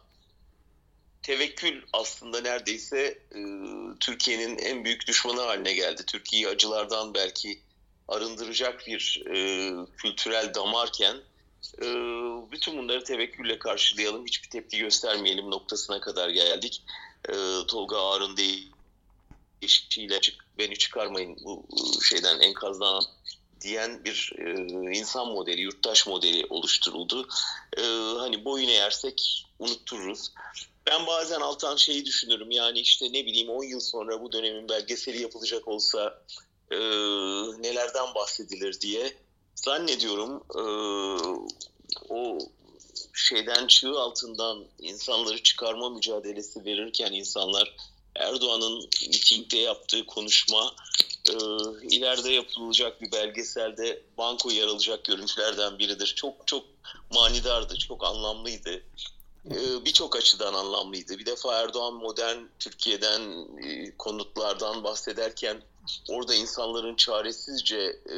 tevekkül 1.21 1.82
aslında 1.93 2.41
neredeyse 2.41 3.19
e, 3.32 3.39
Türkiye'nin 3.99 4.58
en 4.58 4.86
büyük 4.86 5.08
düşmanı 5.08 5.41
haline 5.41 5.73
geldi. 5.73 6.03
Türkiye'yi 6.08 6.47
acılardan 6.47 7.13
belki 7.13 7.60
arındıracak 8.08 8.88
bir 8.88 9.23
e, 9.27 9.36
kültürel 9.97 10.53
damarken 10.53 11.15
e, 11.82 11.86
bütün 12.51 12.77
bunları 12.77 13.03
tevekkülle 13.03 13.60
karşılayalım, 13.60 14.25
hiçbir 14.25 14.49
tepki 14.49 14.79
göstermeyelim 14.79 15.51
noktasına 15.51 15.99
kadar 15.99 16.29
geldik. 16.29 16.84
E, 17.29 17.34
Tolga 17.67 17.97
Ağar'ın 17.97 18.38
deyişiyle 19.62 20.21
çık, 20.21 20.45
beni 20.58 20.77
çıkarmayın 20.77 21.38
bu 21.43 21.65
e, 21.73 22.05
şeyden 22.05 22.39
enkazdan 22.39 23.03
diyen 23.62 24.05
bir 24.05 24.32
e, 24.38 24.51
insan 24.97 25.27
modeli, 25.27 25.62
yurttaş 25.62 26.08
modeli 26.08 26.45
oluşturuldu. 26.49 27.27
E, 27.77 27.82
hani 28.19 28.45
boyun 28.45 28.67
eğersek 28.67 29.45
unuttururuz. 29.60 30.32
Ben 30.89 31.08
bazen 31.08 31.41
Altan 31.41 31.75
şeyi 31.75 32.06
düşünürüm 32.06 32.52
yani 32.52 32.80
işte 32.80 33.13
ne 33.13 33.25
bileyim 33.25 33.49
10 33.49 33.63
yıl 33.63 33.80
sonra 33.80 34.21
bu 34.21 34.32
dönemin 34.32 34.69
belgeseli 34.69 35.21
yapılacak 35.21 35.67
olsa 35.67 36.23
e, 36.71 36.78
nelerden 37.62 38.15
bahsedilir 38.15 38.82
diye 38.82 39.13
zannediyorum 39.56 40.43
e, 40.56 40.63
o 42.10 42.38
şeyden 43.13 43.67
çığ 43.67 43.99
altından 43.99 44.65
insanları 44.80 45.43
çıkarma 45.43 45.89
mücadelesi 45.89 46.65
verirken 46.65 47.12
insanlar 47.12 47.75
Erdoğan'ın 48.15 48.89
mitingde 49.08 49.58
yaptığı 49.58 50.06
konuşma 50.06 50.75
e, 51.30 51.34
ileride 51.89 52.32
yapılacak 52.32 53.02
bir 53.02 53.12
belgeselde 53.12 54.02
banko 54.17 54.52
yer 54.52 54.67
alacak 54.67 55.06
görüntülerden 55.06 55.80
biridir. 55.80 56.13
Çok 56.15 56.47
çok 56.47 56.65
manidardı, 57.13 57.78
çok 57.78 58.04
anlamlıydı. 58.04 58.84
E, 59.45 59.86
Birçok 59.86 60.15
açıdan 60.15 60.54
anlamlıydı. 60.54 61.19
Bir 61.19 61.25
defa 61.25 61.56
Erdoğan 61.56 61.93
modern 61.93 62.38
Türkiye'den 62.60 63.21
e, 63.63 63.97
konutlardan 63.97 64.84
bahsederken 64.84 65.62
orada 66.10 66.36
insanların 66.36 66.95
çaresizce 66.95 67.78
e, 68.10 68.17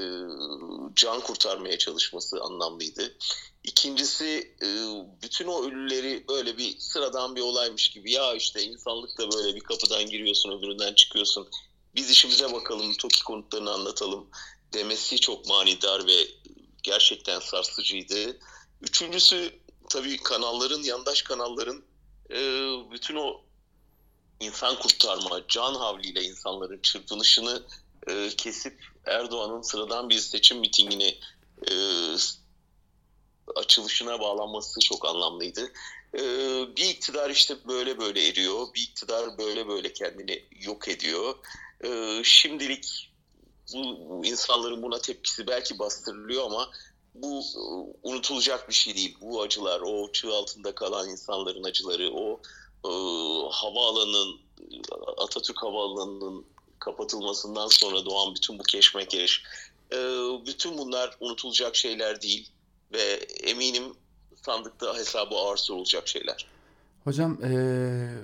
can 0.96 1.22
kurtarmaya 1.22 1.78
çalışması 1.78 2.42
anlamlıydı. 2.42 3.18
İkincisi 3.64 4.56
e, 4.64 4.68
bütün 5.24 5.48
o 5.48 5.66
ölüleri 5.66 6.28
böyle 6.28 6.58
bir 6.58 6.80
sıradan 6.80 7.36
bir 7.36 7.42
olaymış 7.42 7.90
gibi 7.90 8.12
ya 8.12 8.36
işte 8.36 8.64
insanlık 8.64 9.18
da 9.18 9.32
böyle 9.32 9.56
bir 9.56 9.62
kapıdan 9.62 10.06
giriyorsun 10.06 10.58
öbüründen 10.58 10.94
çıkıyorsun. 10.94 11.48
Biz 11.96 12.10
işimize 12.10 12.54
bakalım 12.54 12.94
TOKİ 12.94 13.24
konutlarını 13.24 13.72
anlatalım 13.72 14.30
demesi 14.74 15.20
çok 15.20 15.48
manidar 15.48 16.08
ve 16.08 16.28
gerçekten 16.84 17.40
sarsıcıydı. 17.40 18.38
Üçüncüsü 18.82 19.61
tabii 19.94 20.18
kanalların, 20.18 20.84
yandaş 20.84 21.22
kanalların 21.22 21.84
e, 22.30 22.40
bütün 22.92 23.16
o 23.16 23.42
insan 24.40 24.80
kurtarma, 24.80 25.48
can 25.48 25.74
havliyle 25.74 26.24
insanların 26.24 26.80
çırpınışını 26.82 27.64
e, 28.08 28.30
kesip 28.30 28.84
Erdoğan'ın 29.06 29.62
sıradan 29.62 30.10
bir 30.10 30.20
seçim 30.20 30.60
mitingini 30.60 31.20
e, 31.72 31.74
açılışına 33.56 34.20
bağlanması 34.20 34.80
çok 34.80 35.06
anlamlıydı. 35.06 35.72
E, 36.14 36.22
bir 36.76 36.90
iktidar 36.90 37.30
işte 37.30 37.56
böyle 37.68 38.00
böyle 38.00 38.28
eriyor, 38.28 38.68
bir 38.76 38.82
iktidar 38.82 39.38
böyle 39.38 39.68
böyle 39.68 39.94
kendini 39.94 40.46
yok 40.52 40.88
ediyor. 40.88 41.36
E, 41.84 42.22
şimdilik 42.24 43.12
bu, 43.74 44.22
insanların 44.26 44.82
buna 44.84 45.02
tepkisi 45.02 45.48
belki 45.48 45.80
bastırılıyor 45.80 46.46
ama 46.46 46.72
bu 47.16 47.44
unutulacak 48.04 48.70
bir 48.70 48.74
şey 48.74 48.96
değil. 48.96 49.18
Bu 49.22 49.42
acılar, 49.42 49.82
o 49.82 50.12
çığ 50.12 50.34
altında 50.34 50.76
kalan 50.76 51.10
insanların 51.10 51.64
acıları, 51.64 52.12
o 52.14 52.40
e, 52.86 52.92
havaalanının, 53.52 54.40
Atatürk 55.18 55.64
Havaalanı'nın 55.64 56.46
kapatılmasından 56.80 57.68
sonra 57.68 58.06
doğan 58.06 58.36
bütün 58.36 58.60
bu 58.60 58.64
keşmekeş, 58.64 59.44
e, 59.94 59.98
bütün 60.48 60.78
bunlar 60.78 61.18
unutulacak 61.20 61.76
şeyler 61.76 62.22
değil 62.22 62.50
ve 62.94 63.02
eminim 63.44 63.84
sandıkta 64.46 64.98
hesabı 64.98 65.36
ağır 65.36 65.58
sorulacak 65.58 66.08
şeyler. 66.08 66.48
Hocam 67.04 67.38
e, 67.44 67.52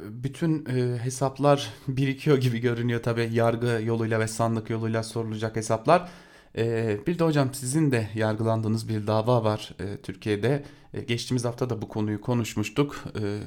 bütün 0.01 0.65
e, 0.65 0.97
hesaplar 1.03 1.73
birikiyor 1.87 2.37
gibi 2.37 2.59
görünüyor 2.59 3.03
tabii 3.03 3.29
yargı 3.33 3.81
yoluyla 3.83 4.19
ve 4.19 4.27
sandık 4.27 4.69
yoluyla 4.69 5.03
sorulacak 5.03 5.55
hesaplar. 5.55 6.09
E, 6.57 6.97
bir 7.07 7.19
de 7.19 7.23
hocam 7.23 7.53
sizin 7.53 7.91
de 7.91 8.09
yargılandığınız 8.15 8.89
bir 8.89 9.07
dava 9.07 9.43
var 9.43 9.73
e, 9.79 9.97
Türkiye'de. 9.97 10.63
E, 10.93 11.01
geçtiğimiz 11.01 11.45
hafta 11.45 11.69
da 11.69 11.81
bu 11.81 11.87
konuyu 11.87 12.21
konuşmuştuk. 12.21 13.03
E, 13.15 13.39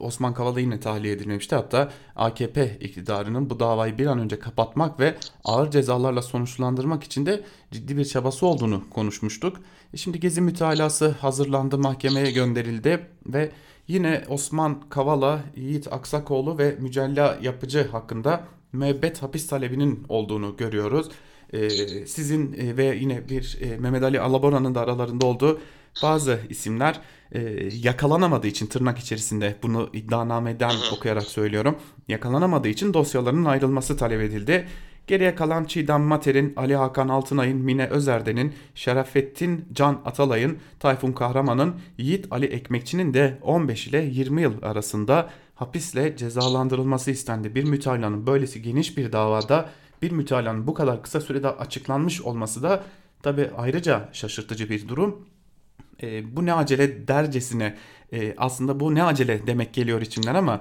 Osman 0.00 0.34
Kavala 0.34 0.60
yine 0.60 0.80
tahliye 0.80 1.14
edilmemişti. 1.14 1.54
Hatta 1.54 1.92
AKP 2.16 2.78
iktidarının 2.80 3.50
bu 3.50 3.60
davayı 3.60 3.98
bir 3.98 4.06
an 4.06 4.18
önce 4.18 4.38
kapatmak 4.38 5.00
ve 5.00 5.14
ağır 5.44 5.70
cezalarla 5.70 6.22
sonuçlandırmak 6.22 7.04
için 7.04 7.26
de 7.26 7.44
ciddi 7.70 7.96
bir 7.96 8.04
çabası 8.04 8.46
olduğunu 8.46 8.90
konuşmuştuk. 8.90 9.56
Şimdi 9.96 10.20
Gezi 10.20 10.40
mütalası 10.40 11.08
hazırlandı, 11.08 11.78
mahkemeye 11.78 12.30
gönderildi 12.30 13.06
ve 13.26 13.50
Yine 13.88 14.24
Osman 14.28 14.80
Kavala, 14.88 15.40
Yiğit 15.56 15.92
Aksakoğlu 15.92 16.58
ve 16.58 16.76
Mücella 16.80 17.38
Yapıcı 17.42 17.88
hakkında 17.88 18.44
müebbet 18.72 19.22
hapis 19.22 19.46
talebinin 19.46 20.04
olduğunu 20.08 20.56
görüyoruz. 20.56 21.08
Ee, 21.52 22.06
sizin 22.06 22.52
e, 22.52 22.76
ve 22.76 22.96
yine 23.00 23.28
bir 23.28 23.58
e, 23.60 23.76
Mehmet 23.76 24.02
Ali 24.02 24.20
Alabora'nın 24.20 24.74
da 24.74 24.80
aralarında 24.80 25.26
olduğu 25.26 25.60
bazı 26.02 26.40
isimler 26.48 27.00
e, 27.32 27.40
yakalanamadığı 27.82 28.46
için 28.46 28.66
tırnak 28.66 28.98
içerisinde 28.98 29.56
bunu 29.62 29.90
iddianameden 29.92 30.74
okuyarak 30.92 31.22
söylüyorum. 31.22 31.76
Yakalanamadığı 32.08 32.68
için 32.68 32.94
dosyalarının 32.94 33.44
ayrılması 33.44 33.96
talep 33.96 34.20
edildi. 34.20 34.66
Geriye 35.06 35.34
kalan 35.34 35.64
Çiğdem 35.64 36.02
Mater'in, 36.02 36.52
Ali 36.56 36.76
Hakan 36.76 37.08
Altınay'ın, 37.08 37.58
Mine 37.58 37.86
Özerden'in, 37.86 38.54
Şerafettin 38.74 39.64
Can 39.72 40.00
Atalay'ın, 40.04 40.58
Tayfun 40.80 41.12
Kahraman'ın, 41.12 41.74
Yiğit 41.98 42.26
Ali 42.30 42.46
Ekmekçi'nin 42.46 43.14
de 43.14 43.38
15 43.42 43.86
ile 43.86 44.04
20 44.04 44.42
yıl 44.42 44.62
arasında 44.62 45.30
hapisle 45.54 46.16
cezalandırılması 46.16 47.10
istendi. 47.10 47.54
Bir 47.54 47.64
mütalanın 47.64 48.26
böylesi 48.26 48.62
geniş 48.62 48.96
bir 48.96 49.12
davada 49.12 49.68
bir 50.02 50.10
mütalanın 50.10 50.66
bu 50.66 50.74
kadar 50.74 51.02
kısa 51.02 51.20
sürede 51.20 51.48
açıklanmış 51.48 52.20
olması 52.20 52.62
da 52.62 52.84
tabi 53.22 53.50
ayrıca 53.56 54.08
şaşırtıcı 54.12 54.70
bir 54.70 54.88
durum. 54.88 55.28
E, 56.02 56.36
bu 56.36 56.46
ne 56.46 56.54
acele 56.54 57.08
dercesine 57.08 57.78
e, 58.12 58.34
aslında 58.38 58.80
bu 58.80 58.94
ne 58.94 59.04
acele 59.04 59.46
demek 59.46 59.74
geliyor 59.74 60.02
içimden 60.02 60.34
ama 60.34 60.60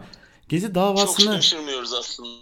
Gezi 0.51 0.75
davasını... 0.75 1.25
Çok 1.25 1.35
şaşırmıyoruz 1.35 1.93
aslında 1.93 2.41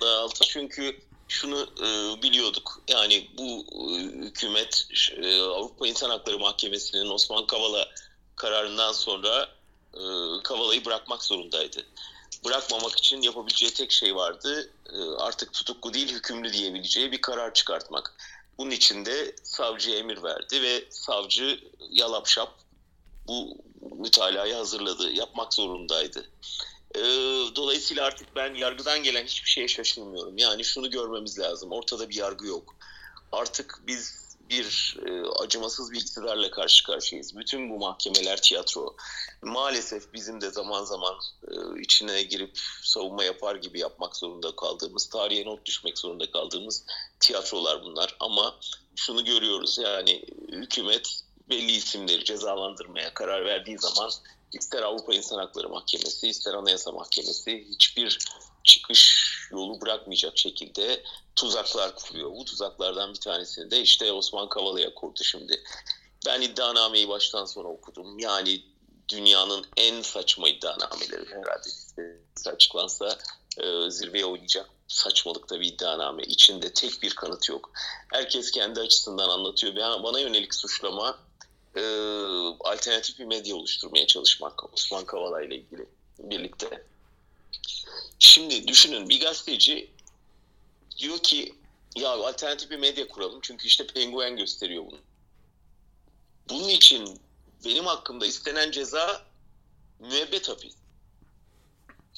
Altı 0.00 0.44
çünkü 0.44 1.00
şunu 1.28 1.66
e, 1.80 2.22
biliyorduk. 2.22 2.82
Yani 2.88 3.28
bu 3.38 3.66
e, 3.72 4.02
hükümet 4.26 4.88
e, 5.22 5.40
Avrupa 5.40 5.86
İnsan 5.86 6.10
Hakları 6.10 6.38
Mahkemesi'nin 6.38 7.10
Osman 7.10 7.46
Kavala 7.46 7.88
kararından 8.36 8.92
sonra 8.92 9.48
e, 9.94 10.02
Kavala'yı 10.44 10.84
bırakmak 10.84 11.22
zorundaydı. 11.22 11.86
Bırakmamak 12.44 12.98
için 12.98 13.22
yapabileceği 13.22 13.74
tek 13.74 13.92
şey 13.92 14.16
vardı. 14.16 14.70
E, 14.92 14.98
artık 15.18 15.52
tutuklu 15.52 15.94
değil 15.94 16.14
hükümlü 16.14 16.52
diyebileceği 16.52 17.12
bir 17.12 17.20
karar 17.20 17.54
çıkartmak. 17.54 18.14
Bunun 18.58 18.70
için 18.70 19.04
de 19.04 19.36
savcıya 19.42 19.98
emir 19.98 20.22
verdi 20.22 20.62
ve 20.62 20.84
savcı 20.90 21.60
yalapşap 21.90 22.54
bu 23.26 23.56
mütalayı 23.98 24.54
hazırladı. 24.54 25.10
Yapmak 25.10 25.54
zorundaydı. 25.54 26.30
E, 26.94 27.00
dolayısıyla 27.56 28.04
artık 28.04 28.36
ben 28.36 28.54
yargıdan 28.54 29.02
gelen 29.02 29.24
hiçbir 29.24 29.50
şeye 29.50 29.68
şaşırmıyorum. 29.68 30.38
Yani 30.38 30.64
şunu 30.64 30.90
görmemiz 30.90 31.38
lazım. 31.38 31.72
Ortada 31.72 32.08
bir 32.08 32.14
yargı 32.14 32.46
yok. 32.46 32.76
Artık 33.32 33.80
biz 33.86 34.27
bir 34.50 34.96
e, 35.06 35.28
acımasız 35.28 35.92
bir 35.92 36.00
iktidarla 36.00 36.50
karşı 36.50 36.84
karşıyayız. 36.84 37.36
Bütün 37.36 37.70
bu 37.70 37.78
mahkemeler 37.78 38.42
tiyatro. 38.42 38.96
Maalesef 39.42 40.12
bizim 40.12 40.40
de 40.40 40.50
zaman 40.50 40.84
zaman 40.84 41.14
e, 41.48 41.80
içine 41.80 42.22
girip 42.22 42.58
savunma 42.82 43.24
yapar 43.24 43.56
gibi 43.56 43.80
yapmak 43.80 44.16
zorunda 44.16 44.56
kaldığımız, 44.56 45.08
tarihe 45.08 45.44
not 45.44 45.66
düşmek 45.66 45.98
zorunda 45.98 46.30
kaldığımız 46.30 46.84
tiyatrolar 47.20 47.82
bunlar. 47.82 48.16
Ama 48.20 48.56
şunu 48.96 49.24
görüyoruz 49.24 49.78
yani 49.78 50.24
hükümet 50.52 51.22
belli 51.50 51.72
isimleri 51.72 52.24
cezalandırmaya 52.24 53.14
karar 53.14 53.44
verdiği 53.44 53.78
zaman 53.78 54.10
ister 54.52 54.82
Avrupa 54.82 55.14
İnsan 55.14 55.38
Hakları 55.38 55.68
Mahkemesi 55.68 56.28
ister 56.28 56.54
Anayasa 56.54 56.92
Mahkemesi 56.92 57.66
hiçbir 57.70 58.18
çıkış 58.68 59.28
yolu 59.50 59.80
bırakmayacak 59.80 60.38
şekilde 60.38 61.02
tuzaklar 61.36 61.94
kuruyor. 61.94 62.30
Bu 62.30 62.44
tuzaklardan 62.44 63.14
bir 63.14 63.20
tanesini 63.20 63.70
de 63.70 63.80
işte 63.80 64.12
Osman 64.12 64.48
Kavala'ya 64.48 64.94
kurdu 64.94 65.24
şimdi. 65.24 65.62
Ben 66.26 66.40
iddianameyi 66.40 67.08
baştan 67.08 67.44
sona 67.44 67.68
okudum. 67.68 68.18
Yani 68.18 68.62
dünyanın 69.08 69.66
en 69.76 70.02
saçma 70.02 70.48
iddianameleri 70.48 71.26
herhalde 71.30 71.66
listesi 71.66 72.50
açıklansa 72.50 73.18
e, 73.58 73.90
zirveye 73.90 74.24
oynayacak 74.24 74.70
saçmalıkta 74.88 75.60
bir 75.60 75.66
iddianame. 75.66 76.22
İçinde 76.22 76.72
tek 76.72 77.02
bir 77.02 77.14
kanıt 77.14 77.48
yok. 77.48 77.70
Herkes 78.12 78.50
kendi 78.50 78.80
açısından 78.80 79.28
anlatıyor. 79.28 79.76
Bana 80.02 80.20
yönelik 80.20 80.54
suçlama 80.54 81.18
e, 81.76 81.82
alternatif 82.60 83.18
bir 83.18 83.24
medya 83.24 83.56
oluşturmaya 83.56 84.06
çalışmak 84.06 84.74
Osman 84.74 85.04
Kavala 85.04 85.42
ile 85.42 85.56
ilgili 85.56 85.86
birlikte. 86.18 86.84
Şimdi 88.18 88.68
düşünün 88.68 89.08
bir 89.08 89.20
gazeteci 89.20 89.90
diyor 90.98 91.18
ki 91.18 91.54
ya 91.96 92.10
alternatif 92.10 92.70
bir 92.70 92.76
medya 92.76 93.08
kuralım 93.08 93.40
çünkü 93.42 93.66
işte 93.66 93.86
penguen 93.86 94.36
gösteriyor 94.36 94.86
bunu. 94.86 94.98
Bunun 96.48 96.68
için 96.68 97.20
benim 97.64 97.86
hakkımda 97.86 98.26
istenen 98.26 98.70
ceza 98.70 99.26
müebbet 99.98 100.48
hapis. 100.48 100.74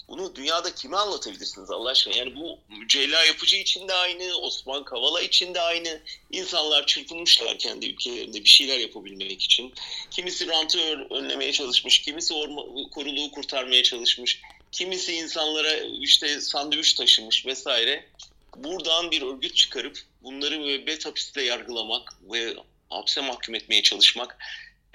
Bunu 0.09 0.35
dünyada 0.35 0.75
kime 0.75 0.97
anlatabilirsiniz 0.97 1.71
Allah 1.71 1.91
aşkına? 1.91 2.17
Yani 2.17 2.37
bu 2.37 2.59
Mücella 2.69 3.25
Yapıcı 3.25 3.57
için 3.57 3.89
de 3.89 3.95
aynı, 3.95 4.35
Osman 4.37 4.85
Kavala 4.85 5.21
için 5.21 5.55
de 5.55 5.61
aynı. 5.61 6.01
İnsanlar 6.31 6.87
çırpınmışlar 6.87 7.59
kendi 7.59 7.87
ülkelerinde 7.87 8.45
bir 8.45 8.49
şeyler 8.49 8.79
yapabilmek 8.79 9.43
için. 9.43 9.75
Kimisi 10.11 10.49
rantı 10.49 10.79
önlemeye 11.11 11.53
çalışmış, 11.53 12.03
kimisi 12.03 12.35
orma, 12.35 12.63
koruluğu 12.91 13.31
kurtarmaya 13.31 13.83
çalışmış, 13.83 14.41
kimisi 14.73 15.13
insanlara 15.13 15.75
işte 16.01 16.41
sandviç 16.41 16.95
taşımış 16.95 17.47
vesaire. 17.47 18.07
Buradan 18.57 19.11
bir 19.11 19.23
örgüt 19.23 19.57
çıkarıp 19.57 19.99
bunları 20.23 20.59
müebbet 20.61 21.07
hapiste 21.07 21.43
yargılamak 21.43 22.13
ve 22.33 22.55
hapse 22.89 23.21
mahkum 23.21 23.55
etmeye 23.55 23.83
çalışmak 23.83 24.39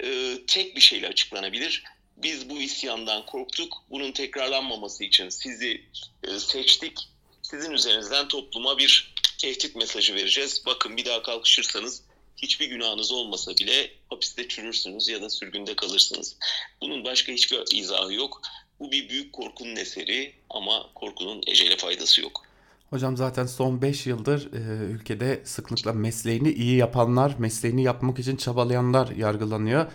e, 0.04 0.38
tek 0.46 0.76
bir 0.76 0.80
şeyle 0.80 1.08
açıklanabilir 1.08 1.84
biz 2.16 2.50
bu 2.50 2.60
isyandan 2.60 3.26
korktuk. 3.26 3.82
Bunun 3.90 4.12
tekrarlanmaması 4.12 5.04
için 5.04 5.28
sizi 5.28 5.84
e, 6.24 6.38
seçtik. 6.38 6.98
Sizin 7.42 7.70
üzerinizden 7.70 8.28
topluma 8.28 8.78
bir 8.78 9.14
tehdit 9.38 9.76
mesajı 9.76 10.14
vereceğiz. 10.14 10.62
Bakın 10.66 10.96
bir 10.96 11.04
daha 11.04 11.22
kalkışırsanız 11.22 12.02
hiçbir 12.36 12.66
günahınız 12.66 13.12
olmasa 13.12 13.56
bile 13.56 13.92
hapiste 14.10 14.48
çürürsünüz 14.48 15.08
ya 15.08 15.22
da 15.22 15.30
sürgünde 15.30 15.76
kalırsınız. 15.76 16.36
Bunun 16.80 17.04
başka 17.04 17.32
hiçbir 17.32 17.62
izahı 17.72 18.14
yok. 18.14 18.42
Bu 18.80 18.92
bir 18.92 19.08
büyük 19.08 19.32
korkunun 19.32 19.76
eseri 19.76 20.32
ama 20.50 20.86
korkunun 20.94 21.42
ecele 21.46 21.76
faydası 21.76 22.20
yok. 22.20 22.42
Hocam 22.90 23.16
zaten 23.16 23.46
son 23.46 23.82
5 23.82 24.06
yıldır 24.06 24.52
e, 24.52 24.84
ülkede 24.92 25.40
sıklıkla 25.44 25.92
mesleğini 25.92 26.52
iyi 26.52 26.76
yapanlar, 26.76 27.34
mesleğini 27.38 27.82
yapmak 27.82 28.18
için 28.18 28.36
çabalayanlar 28.36 29.10
yargılanıyor 29.10 29.86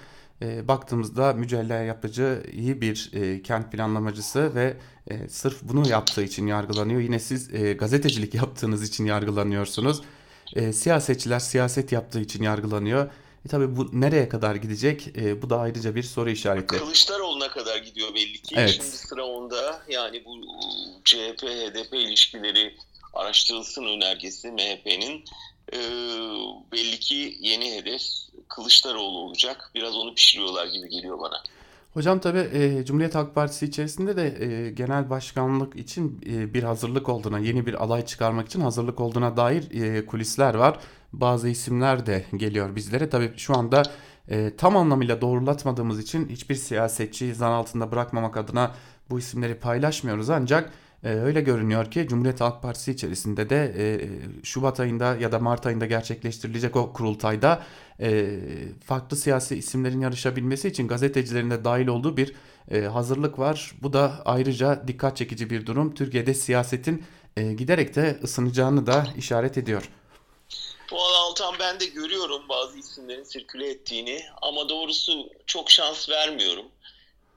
e, 0.42 0.68
baktığımızda 0.68 1.34
Mücella 1.34 1.74
Yapıcı 1.74 2.44
iyi 2.52 2.82
bir 2.82 3.12
e, 3.14 3.42
kent 3.42 3.72
planlamacısı 3.72 4.56
ve 4.56 4.78
e, 5.08 5.30
sırf 5.30 5.64
bunu 5.64 5.90
yaptığı 5.90 6.24
için 6.24 6.48
yargılanıyor. 6.48 7.02
Yine 7.02 7.20
siz 7.20 7.54
e, 7.54 7.74
gazetecilik 7.74 8.34
yaptığınız 8.34 8.84
için 8.84 9.06
yargılanıyorsunuz. 9.06 10.02
E, 10.56 10.74
siyasetçiler 10.74 11.40
siyaset 11.40 11.92
yaptığı 11.92 12.20
için 12.20 12.44
yargılanıyor. 12.44 13.10
E 13.46 13.48
tabi 13.48 13.76
bu 13.76 13.90
nereye 13.94 14.30
kadar 14.30 14.56
gidecek? 14.56 15.08
E, 15.18 15.42
bu 15.42 15.50
da 15.50 15.60
ayrıca 15.60 15.96
bir 15.96 16.04
soru 16.04 16.30
işareti. 16.30 16.78
Kılıçdaroğlu'na 16.78 17.48
kadar 17.48 17.78
gidiyor 17.78 18.14
belli 18.16 18.42
ki. 18.42 18.56
Evet. 18.58 18.70
Şimdi 18.70 18.86
sıra 18.86 19.26
onda. 19.26 19.82
Yani 19.90 20.26
bu 20.26 20.36
CHP-HDP 21.06 21.96
ilişkileri 21.96 22.76
araştırılsın 23.14 23.84
önergesi 23.84 24.52
MHP'nin. 24.52 25.24
E, 25.74 25.80
belli 26.72 27.00
ki 27.00 27.38
yeni 27.40 27.76
hedef 27.76 28.02
Kılıçdaroğlu 28.48 29.18
olacak. 29.18 29.72
Biraz 29.76 29.96
onu 29.96 30.16
pişiriyorlar 30.16 30.66
gibi 30.66 30.90
geliyor 30.90 31.20
bana. 31.20 31.44
Hocam 31.94 32.20
tabii 32.20 32.50
e, 32.54 32.86
Cumhuriyet 32.86 33.16
Halk 33.16 33.36
Partisi 33.36 33.66
içerisinde 33.66 34.18
de 34.18 34.46
e, 34.46 34.72
genel 34.72 35.10
başkanlık 35.10 35.76
için 35.76 36.22
e, 36.26 36.54
bir 36.54 36.64
hazırlık 36.64 37.10
olduğuna, 37.10 37.40
yeni 37.40 37.66
bir 37.66 37.74
alay 37.74 38.06
çıkarmak 38.06 38.48
için 38.48 38.62
hazırlık 38.62 39.00
olduğuna 39.00 39.38
dair 39.38 39.82
e, 39.82 40.06
kulisler 40.06 40.54
var. 40.54 40.80
Bazı 41.14 41.50
isimler 41.50 42.06
de 42.06 42.26
geliyor 42.38 42.76
bizlere. 42.76 43.10
Tabii 43.10 43.34
şu 43.38 43.58
anda 43.58 43.84
e, 44.30 44.56
tam 44.58 44.78
anlamıyla 44.78 45.22
doğrulatmadığımız 45.22 46.00
için 46.00 46.30
hiçbir 46.30 46.56
siyasetçi 46.56 47.36
zan 47.36 47.52
altında 47.52 47.92
bırakmamak 47.92 48.38
adına 48.38 48.72
bu 49.10 49.20
isimleri 49.20 49.56
paylaşmıyoruz. 49.56 50.30
Ancak 50.30 50.72
e, 51.04 51.10
öyle 51.10 51.42
görünüyor 51.42 51.92
ki 51.92 52.08
Cumhuriyet 52.10 52.42
Halk 52.42 52.62
Partisi 52.62 52.92
içerisinde 52.92 53.50
de 53.50 53.74
e, 53.78 54.10
Şubat 54.44 54.80
ayında 54.80 55.16
ya 55.16 55.32
da 55.32 55.40
Mart 55.40 55.66
ayında 55.66 55.86
gerçekleştirilecek 55.86 56.76
o 56.76 56.94
kurultayda 56.94 57.64
e, 58.00 58.40
farklı 58.86 59.18
siyasi 59.18 59.56
isimlerin 59.56 60.02
yarışabilmesi 60.02 60.68
için 60.68 60.88
gazetecilerin 60.88 61.50
de 61.50 61.66
dahil 61.66 61.88
olduğu 61.88 62.18
bir 62.18 62.34
e, 62.72 62.82
hazırlık 62.82 63.40
var. 63.40 63.76
Bu 63.82 63.94
da 63.94 64.22
ayrıca 64.26 64.88
dikkat 64.88 65.18
çekici 65.18 65.50
bir 65.50 65.66
durum. 65.66 65.94
Türkiye'de 65.94 66.34
siyasetin 66.34 67.04
e, 67.38 67.54
giderek 67.54 67.96
de 67.96 68.20
ısınacağını 68.24 68.88
da 68.88 69.06
işaret 69.18 69.58
ediyor. 69.58 69.90
Valla 70.92 71.18
Altan 71.18 71.56
ben 71.60 71.80
de 71.80 71.86
görüyorum 71.86 72.50
bazı 72.50 72.78
isimlerin 72.78 73.24
sirküle 73.24 73.70
ettiğini 73.70 74.24
ama 74.42 74.70
doğrusu 74.70 75.30
çok 75.46 75.72
şans 75.72 76.10
vermiyorum. 76.10 76.66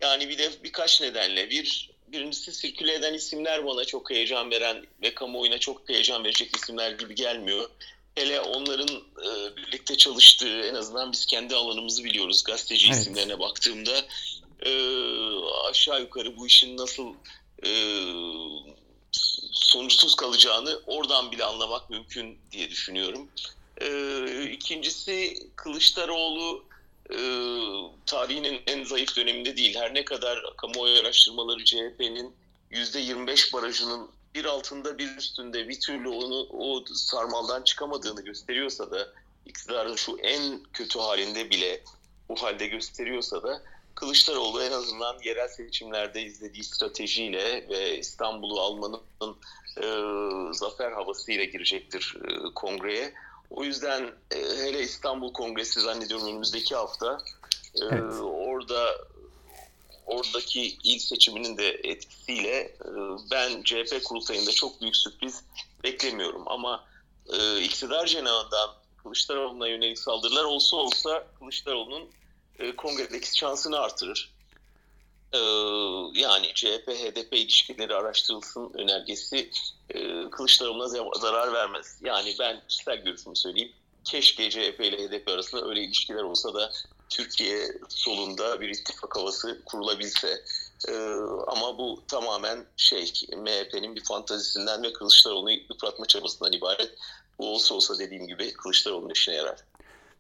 Yani 0.01 0.29
bir 0.29 0.39
de 0.39 0.51
birkaç 0.65 1.01
nedenle. 1.01 1.51
Bir 1.51 1.91
birincisi 2.09 2.53
sirküle 2.53 2.95
eden 2.95 3.15
isimler 3.15 3.67
bana 3.67 3.85
çok 3.85 4.11
heyecan 4.11 4.51
veren 4.51 4.87
ve 5.03 5.15
kamuoyuna 5.15 5.59
çok 5.59 5.89
heyecan 5.89 6.25
verecek 6.25 6.57
isimler 6.57 6.91
gibi 6.91 7.15
gelmiyor. 7.15 7.71
Hele 8.15 8.41
onların 8.41 8.89
e, 9.25 9.57
birlikte 9.57 9.97
çalıştığı 9.97 10.61
en 10.61 10.75
azından 10.75 11.13
biz 11.13 11.27
kendi 11.27 11.55
alanımızı 11.55 12.05
biliyoruz. 12.05 12.45
Gazeteci 12.45 12.87
Evet. 12.87 12.99
isimlerine 12.99 13.39
baktığımda 13.39 14.05
e, 14.61 14.73
aşağı 15.71 16.01
yukarı 16.01 16.37
bu 16.37 16.47
işin 16.47 16.77
nasıl 16.77 17.15
e, 17.63 17.71
sonuçsuz 19.55 20.15
kalacağını 20.15 20.81
oradan 20.87 21.33
bile 21.33 21.45
anlamak 21.45 21.91
mümkün 21.91 22.39
diye 22.53 22.71
düşünüyorum. 22.71 23.29
E, 23.81 24.51
ikincisi 24.51 25.35
Kılıçdaroğlu 25.57 26.65
e, 27.11 27.19
tarihinin 28.07 28.63
en 28.67 28.85
zayıf 28.85 29.17
döneminde 29.17 29.57
değil. 29.57 29.77
Her 29.77 29.95
ne 29.95 30.05
kadar 30.05 30.57
kamuoyu 30.57 31.01
araştırmaları 31.01 31.65
CHP'nin 31.65 32.35
%25 32.73 33.53
barajının 33.53 34.11
bir 34.35 34.45
altında 34.45 34.99
bir 34.99 35.17
üstünde 35.17 35.69
bir 35.69 35.81
türlü 35.81 36.09
onu 36.09 36.47
o 36.51 36.85
sarmaldan 36.95 37.63
çıkamadığını 37.63 38.25
gösteriyorsa 38.25 38.91
da 38.91 39.13
iktidarın 39.47 39.97
şu 39.97 40.19
en 40.19 40.61
kötü 40.73 40.99
halinde 40.99 41.51
bile 41.51 41.83
bu 42.29 42.43
halde 42.43 42.67
gösteriyorsa 42.67 43.43
da 43.43 43.63
Kılıçdaroğlu 43.95 44.63
en 44.63 44.73
azından 44.73 45.19
yerel 45.25 45.49
seçimlerde 45.49 46.23
izlediği 46.23 46.65
stratejiyle 46.65 47.69
ve 47.69 47.99
İstanbul'u 47.99 48.61
almanın 48.61 49.01
e, 49.83 49.87
zafer 50.55 50.93
havasıyla 50.93 51.45
girecektir 51.45 52.17
e, 52.25 52.55
kongreye. 52.55 53.15
O 53.51 53.65
yüzden 53.65 54.03
e, 54.31 54.39
hele 54.39 54.81
İstanbul 54.83 55.33
Kongresi 55.33 55.81
zannediyorum 55.81 56.27
önümüzdeki 56.27 56.75
hafta 56.75 57.19
e, 57.75 57.85
Evet. 57.91 58.15
orada 58.23 58.99
oradaki 60.07 60.79
il 60.85 60.99
seçiminin 60.99 61.57
de 61.57 61.69
etkisiyle 61.69 62.57
e, 62.59 62.89
ben 63.31 63.63
CHP 63.63 64.05
kurultayında 64.05 64.53
çok 64.53 64.81
büyük 64.81 64.97
sürpriz 64.97 65.45
beklemiyorum. 65.85 66.43
Ama 66.47 66.85
e, 67.33 67.61
iktidar 67.61 68.07
cenahından 68.07 68.71
Kılıçdaroğlu'na 69.03 69.69
yönelik 69.69 69.99
saldırılar 69.99 70.45
olsa 70.45 70.77
olsa 70.77 71.27
Kılıçdaroğlu'nun 71.39 72.09
e, 72.59 72.77
kongredeki 72.77 73.39
şansını 73.39 73.79
artırır. 73.79 74.35
E, 75.33 75.39
yani 76.21 76.47
CHP-HDP 76.47 77.37
ilişkileri 77.37 77.95
araştırılsın 77.95 78.71
önergesi 78.75 79.51
e, 79.91 80.31
Kılıçdaroğlu'na 80.31 80.85
za- 80.85 81.21
zarar 81.21 81.53
vermez. 81.53 81.99
Yani 82.03 82.35
ben 82.41 82.63
kişisel 82.69 82.97
görüşümü 82.97 83.37
söyleyeyim. 83.37 83.73
Keşke 84.05 84.51
CHP 84.51 84.81
ile 84.81 85.09
HDP 85.09 85.29
arasında 85.29 85.69
öyle 85.69 85.81
ilişkiler 85.81 86.23
olsa 86.23 86.55
da 86.55 86.73
Türkiye 87.09 87.69
solunda 87.89 88.61
bir 88.61 88.69
ittifak 88.69 89.17
havası 89.17 89.63
kurulabilse. 89.65 90.45
Ee, 90.89 90.93
ama 91.47 91.79
bu 91.79 92.03
tamamen 92.09 92.67
şey 92.77 93.13
MHP'nin 93.37 93.97
bir 93.97 94.05
fantazisinden 94.05 94.83
ve 94.83 94.93
Kılıçdaroğlu'nu 94.93 95.51
yıpratma 95.51 96.07
çabasından 96.07 96.53
ibaret. 96.53 96.95
Bu 97.39 97.55
olsa 97.55 97.75
olsa 97.75 97.99
dediğim 97.99 98.27
gibi 98.27 98.53
Kılıçdaroğlu'nun 98.53 99.11
işine 99.11 99.35
yarar. 99.35 99.59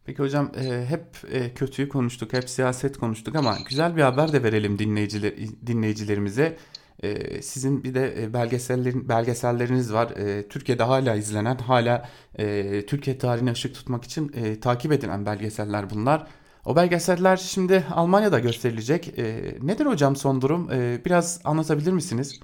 Peki 0.04 0.22
hocam 0.22 0.52
e, 0.56 0.86
hep 0.88 1.04
e, 1.32 1.54
kötüyü 1.54 1.88
konuştuk, 1.88 2.32
hep 2.32 2.50
siyaset 2.50 2.98
konuştuk 2.98 3.36
ama 3.36 3.58
güzel 3.68 3.96
bir 3.96 4.02
haber 4.02 4.32
de 4.32 4.42
verelim 4.42 4.78
dinleyiciler, 4.78 5.32
dinleyicilerimize. 5.66 6.56
E, 7.02 7.42
sizin 7.42 7.84
bir 7.84 7.94
de 7.94 8.22
e, 8.22 8.32
belgesellerin 8.32 9.08
belgeselleriniz 9.08 9.92
var. 9.92 10.10
E, 10.10 10.48
Türkiye'de 10.48 10.82
hala 10.82 11.14
izlenen, 11.14 11.56
hala 11.56 12.08
e, 12.38 12.86
Türkiye 12.86 13.18
tarihine 13.18 13.52
ışık 13.52 13.74
tutmak 13.74 14.04
için 14.04 14.32
e, 14.34 14.60
takip 14.60 14.92
edilen 14.92 15.26
belgeseller 15.26 15.90
bunlar. 15.90 16.26
O 16.64 16.76
belgeseller 16.76 17.36
şimdi 17.36 17.84
Almanya'da 17.90 18.38
gösterilecek. 18.38 19.18
E, 19.18 19.54
nedir 19.62 19.86
hocam 19.86 20.16
son 20.16 20.40
durum? 20.42 20.70
E, 20.72 21.04
biraz 21.04 21.40
anlatabilir 21.44 21.92
misiniz? 21.92 22.40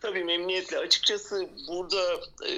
Tabii 0.00 0.24
memnuniyetle. 0.24 0.78
Açıkçası 0.78 1.48
burada 1.68 2.20
e, 2.46 2.52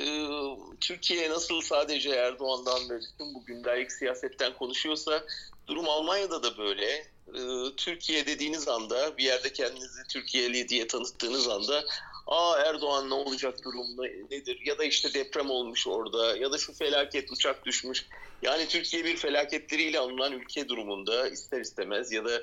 Türkiye 0.80 1.30
nasıl 1.30 1.60
sadece 1.60 2.10
Erdoğan'dan 2.10 2.90
ve 2.90 3.00
bütün 3.00 3.34
bu 3.34 3.44
gündelik 3.44 3.92
siyasetten 3.92 4.52
konuşuyorsa 4.52 5.24
durum 5.66 5.88
Almanya'da 5.88 6.42
da 6.42 6.58
böyle. 6.58 6.86
E, 7.34 7.42
Türkiye 7.76 8.26
dediğiniz 8.26 8.68
anda 8.68 9.18
bir 9.18 9.24
yerde 9.24 9.52
kendinizi 9.52 10.02
Türkiye'li 10.08 10.68
diye 10.68 10.86
tanıttığınız 10.86 11.48
anda 11.48 11.84
Aa 12.26 12.58
Erdoğan 12.58 13.10
ne 13.10 13.14
olacak 13.14 13.64
durum 13.64 13.86
ne- 13.98 14.36
nedir 14.36 14.60
ya 14.64 14.78
da 14.78 14.84
işte 14.84 15.14
deprem 15.14 15.50
olmuş 15.50 15.86
orada 15.86 16.36
ya 16.36 16.52
da 16.52 16.58
şu 16.58 16.72
felaket 16.72 17.32
uçak 17.32 17.66
düşmüş. 17.66 18.06
Yani 18.42 18.68
Türkiye 18.68 19.04
bir 19.04 19.16
felaketleriyle 19.16 19.98
alınan 19.98 20.32
ülke 20.32 20.68
durumunda 20.68 21.28
ister 21.28 21.60
istemez 21.60 22.12
ya 22.12 22.24
da 22.24 22.42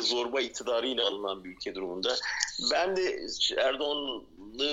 zorba 0.00 0.40
iktidarıyla 0.40 1.06
alınan 1.06 1.44
bir 1.44 1.50
ülke 1.50 1.74
durumunda. 1.74 2.16
Ben 2.72 2.96
de 2.96 3.20
Erdoğan'ı 3.56 4.22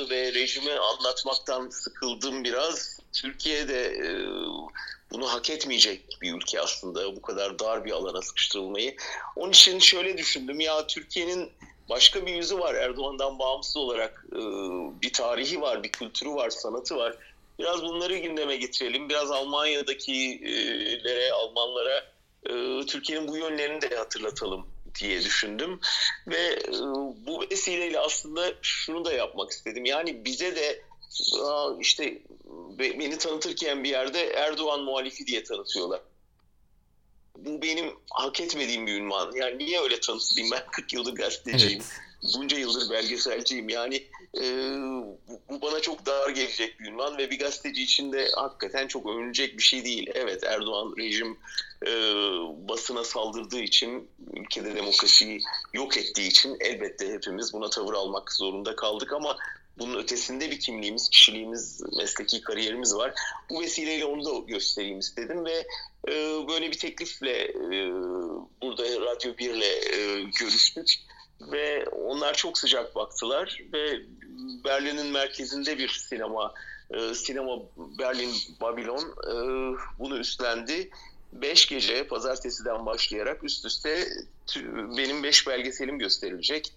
ve 0.10 0.34
rejimi 0.34 0.72
anlatmaktan 0.72 1.70
sıkıldım 1.70 2.44
biraz. 2.44 3.00
Türkiye'de 3.14 3.86
e, 3.86 4.10
bunu 5.12 5.34
hak 5.34 5.50
etmeyecek 5.50 6.18
bir 6.22 6.34
ülke 6.34 6.62
aslında 6.62 7.16
bu 7.16 7.22
kadar 7.22 7.60
dar 7.60 7.86
bir 7.86 7.92
alana 7.92 8.22
sıkıştırılmayı. 8.22 8.96
Onun 9.36 9.52
için 9.52 9.80
şöyle 9.80 10.18
düşündüm 10.18 10.60
ya 10.60 10.88
Türkiye'nin 10.88 11.52
başka 11.90 12.26
bir 12.26 12.34
yüzü 12.34 12.60
var 12.60 12.76
Erdoğan'dan 12.76 13.40
bağımsız 13.40 13.78
olarak 13.78 14.26
e, 14.32 14.40
bir 15.02 15.14
tarihi 15.14 15.62
var, 15.62 15.84
bir 15.84 15.92
kültürü 15.92 16.30
var, 16.30 16.50
sanatı 16.50 16.96
var. 16.96 17.18
Biraz 17.60 17.84
bunları 17.84 18.18
gündeme 18.18 18.56
getirelim. 18.56 19.10
Biraz 19.10 19.32
Almanya'dakilere, 19.32 21.32
Almanlara 21.32 22.04
e, 22.50 22.86
Türkiye'nin 22.86 23.28
bu 23.28 23.38
yönlerini 23.38 23.82
de 23.82 23.96
hatırlatalım 23.96 24.75
diye 25.00 25.24
düşündüm. 25.24 25.80
Ve 26.28 26.38
e, 26.54 26.72
bu 27.26 27.46
vesileyle 27.52 28.00
aslında 28.00 28.54
şunu 28.62 29.06
da 29.06 29.14
yapmak 29.14 29.52
istedim. 29.52 29.86
Yani 29.86 30.26
bize 30.26 30.56
de 30.56 30.82
aa, 31.42 31.70
işte 31.80 32.22
be- 32.80 33.00
beni 33.00 33.18
tanıtırken 33.18 33.84
bir 33.84 33.90
yerde 33.90 34.28
Erdoğan 34.28 34.82
muhalifi 34.82 35.28
diye 35.28 35.44
tanıtıyorlar. 35.44 36.02
Bu 37.38 37.62
benim 37.62 37.94
hak 38.12 38.42
etmediğim 38.42 38.88
bir 38.88 38.94
ünvan. 38.94 39.32
Yani 39.36 39.58
niye 39.58 39.82
öyle 39.82 40.00
tanıtayım? 40.00 40.52
Ben 40.52 40.64
40 40.72 40.94
yıldır 40.94 41.16
gazeteciyim. 41.16 41.82
Evet. 41.82 42.05
Bunca 42.36 42.58
yıldır 42.58 42.90
belgeselciyim. 42.90 43.70
Yani 43.70 44.04
e, 44.38 44.44
bu, 45.50 45.62
bana 45.62 45.80
çok 45.80 46.06
dar 46.06 46.30
gelecek 46.30 46.80
bir 46.80 46.86
ünvan 46.86 47.18
ve 47.18 47.32
bir 47.32 47.40
gazeteci 47.40 47.84
için 47.84 48.12
de 48.12 48.28
hakikaten 48.36 48.88
çok 48.88 49.06
övünecek 49.06 49.58
bir 49.58 49.64
şey 49.64 49.86
değil. 49.86 50.10
Evet 50.14 50.44
Erdoğan 50.44 50.94
rejim 50.98 51.38
e, 51.88 51.92
basına 52.70 53.04
saldırdığı 53.04 53.60
için, 53.60 54.10
ülkede 54.34 54.76
demokrasiyi 54.76 55.42
yok 55.74 55.98
ettiği 55.98 56.28
için 56.28 56.58
elbette 56.60 57.14
hepimiz 57.14 57.54
buna 57.54 57.70
tavır 57.70 57.94
almak 57.94 58.34
zorunda 58.34 58.76
kaldık 58.76 59.14
ama 59.14 59.38
bunun 59.78 60.00
ötesinde 60.00 60.52
bir 60.52 60.60
kimliğimiz, 60.60 61.10
kişiliğimiz, 61.10 61.82
mesleki 61.98 62.42
kariyerimiz 62.42 62.96
var. 62.96 63.14
Bu 63.50 63.62
vesileyle 63.62 64.06
onu 64.06 64.26
da 64.26 64.46
göstereyim 64.48 65.00
istedim 65.00 65.46
ve 65.46 65.68
e, 66.08 66.14
böyle 66.48 66.72
bir 66.72 66.78
teklifle 66.78 67.44
e, 67.44 67.92
burada 68.62 68.84
Radyo 68.84 69.38
1 69.38 69.50
ile 69.50 69.68
e, 69.68 70.22
görüştük 70.40 71.00
ve 71.42 71.86
onlar 71.86 72.34
çok 72.34 72.58
sıcak 72.58 72.96
baktılar 72.96 73.62
ve 73.74 74.00
Berlin'in 74.66 75.12
merkezinde 75.12 75.78
bir 75.78 75.90
sinema 75.90 76.54
e, 76.90 77.14
sinema 77.14 77.60
Berlin 77.78 78.34
Babylon 78.62 79.16
e, 79.28 79.34
bunu 80.00 80.18
üstlendi 80.18 80.90
5 81.34 81.68
gece 81.68 82.08
pazartesiden 82.08 82.86
başlayarak 82.86 83.44
üst 83.44 83.66
üste 83.66 84.08
benim 84.98 85.24
5 85.24 85.48
belgeselim 85.48 86.00
gösterilecek. 86.00 86.74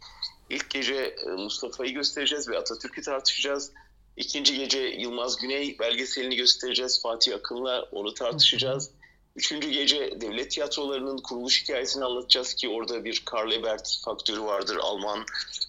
İlk 0.51 0.71
gece 0.71 0.95
e, 0.95 1.31
Mustafa'yı 1.31 1.95
göstereceğiz 1.95 2.49
ve 2.49 2.59
Atatürk'ü 2.59 3.03
tartışacağız. 3.03 3.73
İkinci 4.17 4.59
gece 4.59 4.81
Yılmaz 4.81 5.37
Güney 5.37 5.79
belgeselini 5.79 6.37
göstereceğiz. 6.37 7.03
Fatih 7.03 7.35
Akın'la 7.35 7.83
onu 7.83 8.15
tartışacağız. 8.15 8.91
Üçüncü 9.39 9.71
gece 9.71 10.21
devlet 10.21 10.51
tiyatrolarının 10.51 11.19
kuruluş 11.19 11.63
hikayesini 11.63 12.05
anlatacağız 12.05 12.55
ki 12.55 12.69
orada 12.69 13.05
bir 13.05 13.23
Karl 13.25 13.53
Ebert 13.53 14.01
faktörü 14.05 14.43
vardır. 14.43 14.77
Alman 14.77 15.25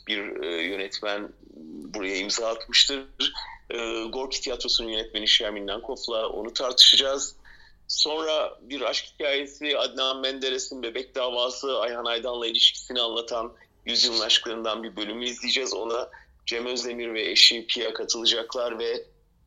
bir 0.08 0.44
e, 0.44 0.64
yönetmen 0.64 1.30
buraya 1.94 2.18
imza 2.18 2.48
atmıştır. 2.48 3.06
E, 3.70 3.78
Gorki 4.04 4.42
Tiyatrosu'nun 4.42 4.90
yönetmeni 4.90 5.28
Şermin 5.28 5.68
Nankov'la 5.68 6.30
onu 6.30 6.54
tartışacağız. 6.54 7.36
Sonra 7.88 8.58
bir 8.62 8.82
aşk 8.82 9.06
hikayesi 9.06 9.78
Adnan 9.78 10.22
Menderes'in 10.22 10.84
bebek 10.84 11.16
davası 11.16 11.80
Ayhan 11.80 12.06
Aydan'la 12.06 12.48
ilişkisini 12.48 13.02
anlatan 13.02 13.54
Yüzyılın 13.86 14.20
Aşklarından 14.20 14.84
bir 14.84 14.96
bölümü 14.96 15.26
izleyeceğiz. 15.26 15.74
Ona 15.74 16.10
Cem 16.46 16.66
Özdemir 16.66 17.14
ve 17.14 17.32
eşi 17.32 17.68
Pia 17.68 17.94
katılacaklar 17.94 18.80
ve 18.80 19.06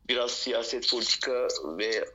biraz 0.09 0.31
siyaset, 0.31 0.89
politika 0.89 1.47
ve 1.77 2.05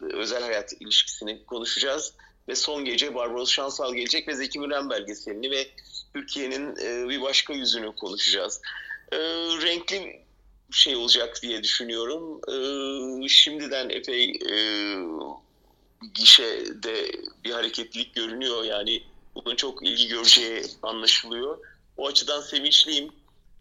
özel 0.00 0.42
hayat 0.42 0.72
ilişkisini 0.80 1.44
konuşacağız. 1.44 2.14
Ve 2.48 2.54
son 2.54 2.84
gece 2.84 3.14
Barbaros 3.14 3.50
Şansal 3.50 3.94
gelecek 3.94 4.28
ve 4.28 4.34
Zeki 4.34 4.58
Müren 4.58 4.90
belgeselini 4.90 5.50
ve 5.50 5.68
Türkiye'nin 6.14 6.76
e, 6.76 7.08
bir 7.08 7.22
başka 7.22 7.52
yüzünü 7.52 7.94
konuşacağız. 7.94 8.60
E, 9.12 9.18
renkli 9.62 10.20
şey 10.70 10.96
olacak 10.96 11.38
diye 11.42 11.62
düşünüyorum. 11.62 12.40
E, 13.24 13.28
şimdiden 13.28 13.88
epey 13.88 14.30
e, 14.30 14.56
gişede 16.14 17.12
bir 17.44 17.50
hareketlilik 17.50 18.14
görünüyor. 18.14 18.64
Yani 18.64 19.02
bunun 19.34 19.56
çok 19.56 19.86
ilgi 19.86 20.08
göreceği 20.08 20.62
anlaşılıyor. 20.82 21.58
O 21.96 22.06
açıdan 22.06 22.40
sevinçliyim. 22.40 23.12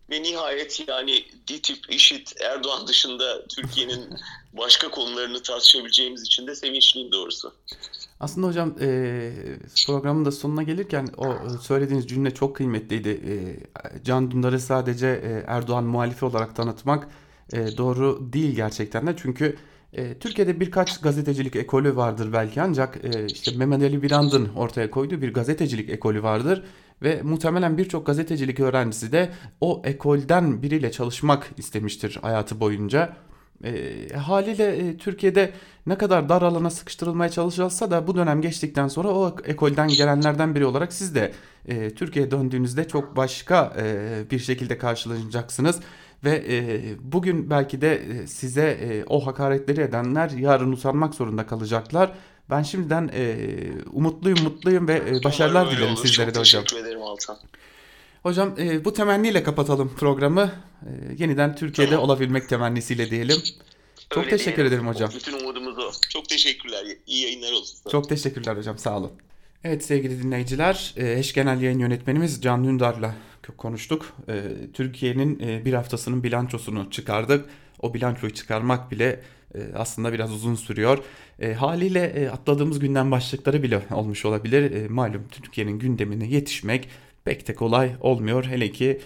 Ve 0.09 0.23
nihayet 0.23 0.87
yani 0.87 1.25
DİTİP, 1.47 1.93
IŞİD, 1.93 2.27
Erdoğan 2.41 2.87
dışında 2.87 3.47
Türkiye'nin 3.47 4.09
başka 4.53 4.91
konularını 4.91 5.41
tartışabileceğimiz 5.41 6.21
için 6.21 6.47
de 6.47 6.55
sevinçliyim 6.55 7.11
doğrusu. 7.11 7.53
Aslında 8.19 8.47
hocam 8.47 8.75
e, 8.81 9.31
programın 9.87 10.25
da 10.25 10.31
sonuna 10.31 10.63
gelirken 10.63 11.07
o 11.17 11.49
söylediğiniz 11.61 12.07
cümle 12.07 12.33
çok 12.33 12.55
kıymetliydi. 12.55 13.09
E, 13.09 13.33
Can 14.03 14.31
Dündar'ı 14.31 14.59
sadece 14.59 15.07
e, 15.07 15.43
Erdoğan 15.47 15.83
muhalifi 15.83 16.25
olarak 16.25 16.55
tanıtmak 16.55 17.07
e, 17.53 17.77
doğru 17.77 18.29
değil 18.33 18.55
gerçekten 18.55 19.07
de. 19.07 19.15
Çünkü 19.17 19.57
e, 19.93 20.19
Türkiye'de 20.19 20.59
birkaç 20.59 21.01
gazetecilik 21.01 21.55
ekolü 21.55 21.95
vardır 21.95 22.33
belki 22.33 22.61
ancak 22.61 22.99
e, 23.03 23.25
işte 23.25 23.51
Mehmet 23.57 23.81
Ali 23.81 24.01
Birand'ın 24.01 24.49
ortaya 24.55 24.91
koyduğu 24.91 25.21
bir 25.21 25.33
gazetecilik 25.33 25.89
ekolü 25.89 26.23
vardır. 26.23 26.63
Ve 27.01 27.21
muhtemelen 27.21 27.77
birçok 27.77 28.05
gazetecilik 28.05 28.59
öğrencisi 28.59 29.11
de 29.11 29.29
o 29.61 29.81
ekolden 29.85 30.61
biriyle 30.61 30.91
çalışmak 30.91 31.51
istemiştir 31.57 32.19
hayatı 32.21 32.59
boyunca. 32.59 33.15
E, 33.63 33.93
haliyle 34.15 34.77
e, 34.77 34.97
Türkiye'de 34.97 35.51
ne 35.87 35.97
kadar 35.97 36.29
dar 36.29 36.41
alana 36.41 36.69
sıkıştırılmaya 36.69 37.29
çalışılsa 37.29 37.91
da 37.91 38.07
bu 38.07 38.15
dönem 38.15 38.41
geçtikten 38.41 38.87
sonra 38.87 39.07
o 39.07 39.35
ekolden 39.45 39.87
gelenlerden 39.87 40.55
biri 40.55 40.65
olarak 40.65 40.93
siz 40.93 41.15
de 41.15 41.31
e, 41.67 41.89
Türkiye'ye 41.89 42.31
döndüğünüzde 42.31 42.87
çok 42.87 43.15
başka 43.17 43.73
e, 43.77 44.23
bir 44.31 44.39
şekilde 44.39 44.77
karşılanacaksınız. 44.77 45.79
Ve 46.25 46.43
e, 46.49 46.81
bugün 46.99 47.49
belki 47.49 47.81
de 47.81 47.95
e, 47.95 48.27
size 48.27 48.61
e, 48.67 49.03
o 49.07 49.25
hakaretleri 49.25 49.81
edenler 49.81 50.29
yarın 50.29 50.71
usanmak 50.71 51.15
zorunda 51.15 51.47
kalacaklar. 51.47 52.11
Ben 52.49 52.63
şimdiden 52.63 53.09
e, 53.13 53.35
umutluyum, 53.93 54.43
mutluyum 54.43 54.87
ve 54.87 54.93
e, 54.93 55.23
başarılar 55.23 55.71
dilerim 55.71 55.93
olur. 55.93 56.05
sizlere 56.05 56.35
de 56.35 56.39
hocam. 56.39 56.63
Teşekkür 56.63 56.85
ederim 56.85 57.01
Altan. 57.01 57.37
Hocam 58.23 58.55
e, 58.59 58.85
bu 58.85 58.93
temenniyle 58.93 59.43
kapatalım 59.43 59.95
programı. 59.95 60.51
E, 60.81 60.89
yeniden 61.17 61.55
Türkiye'de 61.55 61.91
tamam. 61.91 62.05
olabilmek 62.09 62.49
temennisiyle 62.49 63.09
diyelim. 63.11 63.37
Çok 64.09 64.17
Öyle 64.23 64.29
teşekkür 64.29 64.55
diyelim. 64.57 64.73
ederim 64.73 64.87
hocam. 64.87 65.09
Bütün 65.15 65.39
umudumuz 65.39 65.77
o. 65.77 65.91
Çok 66.09 66.29
teşekkürler. 66.29 66.85
İyi 67.07 67.23
yayınlar 67.23 67.51
olsun. 67.51 67.77
Çok 67.91 68.09
teşekkürler 68.09 68.57
hocam. 68.57 68.77
Sağ 68.77 68.97
olun. 68.97 69.11
Evet 69.63 69.85
sevgili 69.85 70.23
dinleyiciler, 70.23 70.93
e, 70.97 71.19
eş 71.19 71.33
genel 71.33 71.61
yayın 71.61 71.79
yönetmenimiz 71.79 72.41
Can 72.41 72.63
Dündar'la 72.63 73.15
konuştuk. 73.57 74.13
E, 74.29 74.43
Türkiye'nin 74.73 75.39
e, 75.39 75.65
bir 75.65 75.73
haftasının 75.73 76.23
bilançosunu 76.23 76.89
çıkardık. 76.91 77.45
O 77.81 77.93
bilançoyu 77.93 78.33
çıkarmak 78.33 78.91
bile 78.91 79.21
aslında 79.75 80.13
biraz 80.13 80.31
uzun 80.31 80.55
sürüyor. 80.55 80.97
Haliyle 81.57 82.29
atladığımız 82.33 82.79
günden 82.79 83.11
başlıkları 83.11 83.63
bile 83.63 83.81
olmuş 83.91 84.25
olabilir. 84.25 84.89
Malum 84.89 85.27
Türkiye'nin 85.31 85.79
gündemine 85.79 86.27
yetişmek 86.27 86.89
pek 87.23 87.47
de 87.47 87.55
kolay 87.55 87.91
olmuyor. 87.99 88.45
Hele 88.45 88.71
ki 88.71 89.01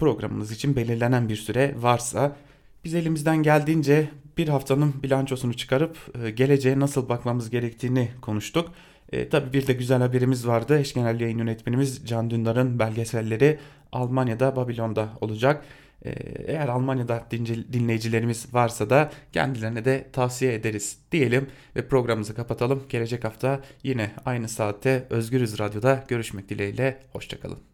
programımız 0.00 0.52
için 0.52 0.76
belirlenen 0.76 1.28
bir 1.28 1.36
süre 1.36 1.74
varsa 1.78 2.36
biz 2.84 2.94
elimizden 2.94 3.42
geldiğince 3.42 4.08
bir 4.38 4.48
haftanın 4.48 4.94
bilançosunu 5.02 5.54
çıkarıp 5.54 5.96
geleceğe 6.36 6.80
nasıl 6.80 7.08
bakmamız 7.08 7.50
gerektiğini 7.50 8.08
konuştuk. 8.20 8.72
E, 9.12 9.28
tabii 9.28 9.52
bir 9.52 9.66
de 9.66 9.72
güzel 9.72 9.98
haberimiz 9.98 10.46
vardı. 10.46 10.78
Eş 10.78 10.94
genel 10.94 11.20
yayın 11.20 11.38
yönetmenimiz 11.38 12.06
Can 12.06 12.30
Dündar'ın 12.30 12.78
belgeselleri 12.78 13.58
Almanya'da 13.92 14.56
Babilon'da 14.56 15.08
olacak. 15.20 15.64
E, 16.04 16.10
eğer 16.46 16.68
Almanya'da 16.68 17.26
dinleyicilerimiz 17.72 18.54
varsa 18.54 18.90
da 18.90 19.10
kendilerine 19.32 19.84
de 19.84 20.06
tavsiye 20.12 20.54
ederiz 20.54 20.98
diyelim 21.12 21.46
ve 21.76 21.88
programımızı 21.88 22.34
kapatalım. 22.34 22.82
Gelecek 22.88 23.24
hafta 23.24 23.60
yine 23.82 24.10
aynı 24.24 24.48
saatte 24.48 25.06
Özgürüz 25.10 25.58
Radyo'da 25.58 26.04
görüşmek 26.08 26.48
dileğiyle. 26.48 26.98
Hoşçakalın. 27.12 27.66